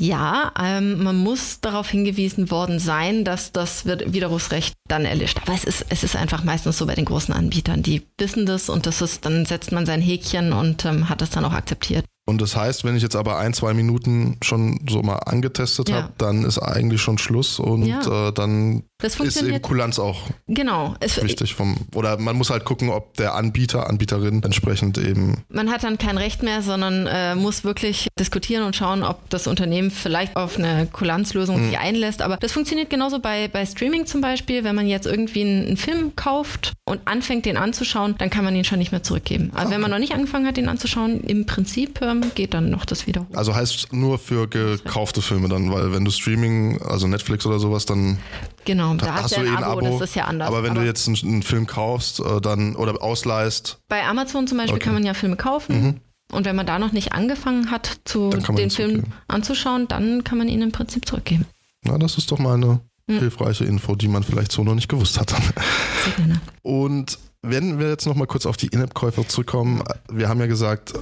Ja, 0.00 0.52
ähm, 0.58 1.02
man 1.02 1.16
muss 1.16 1.60
darauf 1.60 1.90
hingewiesen 1.90 2.50
worden 2.50 2.78
sein, 2.78 3.22
dass 3.22 3.52
das 3.52 3.84
Widerrufsrecht 3.84 4.72
dann 4.88 5.04
erlischt. 5.04 5.38
Aber 5.42 5.52
es 5.52 5.64
ist, 5.64 5.84
es 5.90 6.02
ist 6.02 6.16
einfach 6.16 6.42
meistens 6.42 6.78
so 6.78 6.86
bei 6.86 6.94
den 6.94 7.04
großen 7.04 7.34
Anbietern. 7.34 7.82
Die 7.82 8.06
wissen 8.16 8.46
das 8.46 8.70
und 8.70 8.86
das 8.86 9.02
ist, 9.02 9.26
dann 9.26 9.44
setzt 9.44 9.72
man 9.72 9.84
sein 9.84 10.00
Häkchen 10.00 10.54
und 10.54 10.86
ähm, 10.86 11.10
hat 11.10 11.20
das 11.20 11.28
dann 11.28 11.44
auch 11.44 11.52
akzeptiert. 11.52 12.06
Und 12.26 12.40
das 12.40 12.54
heißt, 12.54 12.84
wenn 12.84 12.96
ich 12.96 13.02
jetzt 13.02 13.16
aber 13.16 13.38
ein, 13.38 13.54
zwei 13.54 13.74
Minuten 13.74 14.36
schon 14.42 14.80
so 14.88 15.02
mal 15.02 15.16
angetestet 15.16 15.88
ja. 15.88 15.96
habe, 15.96 16.12
dann 16.18 16.44
ist 16.44 16.58
eigentlich 16.58 17.02
schon 17.02 17.18
Schluss 17.18 17.58
und 17.58 17.86
ja. 17.86 18.28
äh, 18.28 18.32
dann 18.32 18.84
ist 19.02 19.42
eben 19.42 19.62
Kulanz 19.62 19.98
auch 19.98 20.28
genau. 20.46 20.94
Es, 21.00 21.22
wichtig. 21.22 21.54
Vom, 21.54 21.76
oder 21.94 22.18
man 22.18 22.36
muss 22.36 22.50
halt 22.50 22.64
gucken, 22.64 22.90
ob 22.90 23.14
der 23.16 23.34
Anbieter, 23.34 23.88
Anbieterin 23.88 24.42
entsprechend 24.42 24.98
eben. 24.98 25.42
Man 25.48 25.70
hat 25.70 25.84
dann 25.84 25.98
kein 25.98 26.18
Recht 26.18 26.42
mehr, 26.42 26.62
sondern 26.62 27.06
äh, 27.06 27.34
muss 27.34 27.64
wirklich 27.64 28.08
diskutieren 28.18 28.64
und 28.64 28.76
schauen, 28.76 29.02
ob 29.02 29.28
das 29.30 29.46
Unternehmen 29.46 29.90
vielleicht 29.90 30.36
auf 30.36 30.58
eine 30.58 30.86
Kulanzlösung 30.86 31.60
mhm. 31.60 31.68
sich 31.68 31.78
einlässt. 31.78 32.22
Aber 32.22 32.36
das 32.36 32.52
funktioniert 32.52 32.90
genauso 32.90 33.18
bei, 33.18 33.48
bei 33.48 33.64
Streaming 33.64 34.06
zum 34.06 34.20
Beispiel. 34.20 34.64
Wenn 34.64 34.74
man 34.74 34.86
jetzt 34.86 35.06
irgendwie 35.06 35.42
einen, 35.42 35.66
einen 35.66 35.76
Film 35.76 36.14
kauft 36.14 36.74
und 36.84 37.00
anfängt, 37.06 37.46
den 37.46 37.56
anzuschauen, 37.56 38.16
dann 38.18 38.30
kann 38.30 38.44
man 38.44 38.54
ihn 38.54 38.64
schon 38.64 38.78
nicht 38.78 38.92
mehr 38.92 39.02
zurückgeben. 39.02 39.50
Aber 39.52 39.62
okay. 39.62 39.74
wenn 39.74 39.80
man 39.80 39.90
noch 39.90 39.98
nicht 39.98 40.12
angefangen 40.12 40.46
hat, 40.46 40.56
den 40.56 40.68
anzuschauen, 40.68 41.20
im 41.20 41.46
Prinzip 41.46 42.00
ähm, 42.10 42.32
geht 42.34 42.54
dann 42.54 42.70
noch 42.70 42.84
das 42.84 43.06
Wiederholen. 43.06 43.34
Also 43.34 43.54
heißt 43.54 43.92
nur 43.92 44.18
für 44.18 44.48
gekaufte 44.48 45.22
Filme 45.22 45.48
dann, 45.48 45.72
weil 45.72 45.92
wenn 45.92 46.04
du 46.04 46.10
Streaming, 46.10 46.80
also 46.82 47.06
Netflix 47.06 47.46
oder 47.46 47.58
sowas, 47.58 47.86
dann 47.86 48.18
genau, 48.64 48.94
da 48.94 49.14
hast 49.14 49.36
du 49.36 49.40
eh 49.40 49.48
ein 49.48 49.64
Abo, 49.64 49.80
Abo, 49.80 49.98
das 49.98 50.10
ist 50.10 50.16
ja 50.16 50.24
anders. 50.24 50.48
Aber 50.48 50.62
wenn 50.62 50.72
aber 50.72 50.80
du 50.80 50.86
jetzt 50.86 51.06
einen, 51.08 51.16
einen, 51.22 51.42
Film 51.42 51.66
kaufst 51.66 52.20
äh, 52.20 52.40
dann 52.40 52.76
oder 52.76 53.02
ausleihst. 53.02 53.78
Bei 53.88 54.04
Amazon 54.06 54.46
zum 54.46 54.58
Beispiel 54.58 54.76
okay. 54.76 54.84
kann 54.84 54.94
man 54.94 55.04
ja 55.04 55.14
Filme 55.14 55.36
kaufen. 55.36 55.82
Mhm. 55.82 56.00
Und 56.32 56.44
wenn 56.44 56.54
man 56.54 56.66
da 56.66 56.78
noch 56.78 56.92
nicht 56.92 57.12
angefangen 57.12 57.70
hat, 57.70 58.00
zu 58.04 58.30
den 58.30 58.70
Film 58.70 59.04
anzuschauen, 59.26 59.88
dann 59.88 60.22
kann 60.22 60.38
man 60.38 60.48
ihn 60.48 60.62
im 60.62 60.70
Prinzip 60.70 61.06
zurückgeben. 61.06 61.46
Na, 61.84 61.98
das 61.98 62.18
ist 62.18 62.30
doch 62.30 62.38
mal 62.38 62.54
eine 62.54 62.80
hm. 63.08 63.18
hilfreiche 63.18 63.64
Info, 63.64 63.96
die 63.96 64.06
man 64.06 64.22
vielleicht 64.22 64.52
so 64.52 64.62
noch 64.62 64.76
nicht 64.76 64.88
gewusst 64.88 65.18
hat. 65.18 65.30
Sehr 66.04 66.12
gerne. 66.16 66.40
Und 66.62 67.18
Wenn 67.42 67.78
wir 67.78 67.88
jetzt 67.88 68.06
nochmal 68.06 68.26
kurz 68.26 68.44
auf 68.44 68.56
die 68.56 68.66
In-App-Käufe 68.66 69.26
zurückkommen, 69.26 69.82
wir 70.10 70.28
haben 70.28 70.40
ja 70.40 70.46
gesagt, 70.46 70.92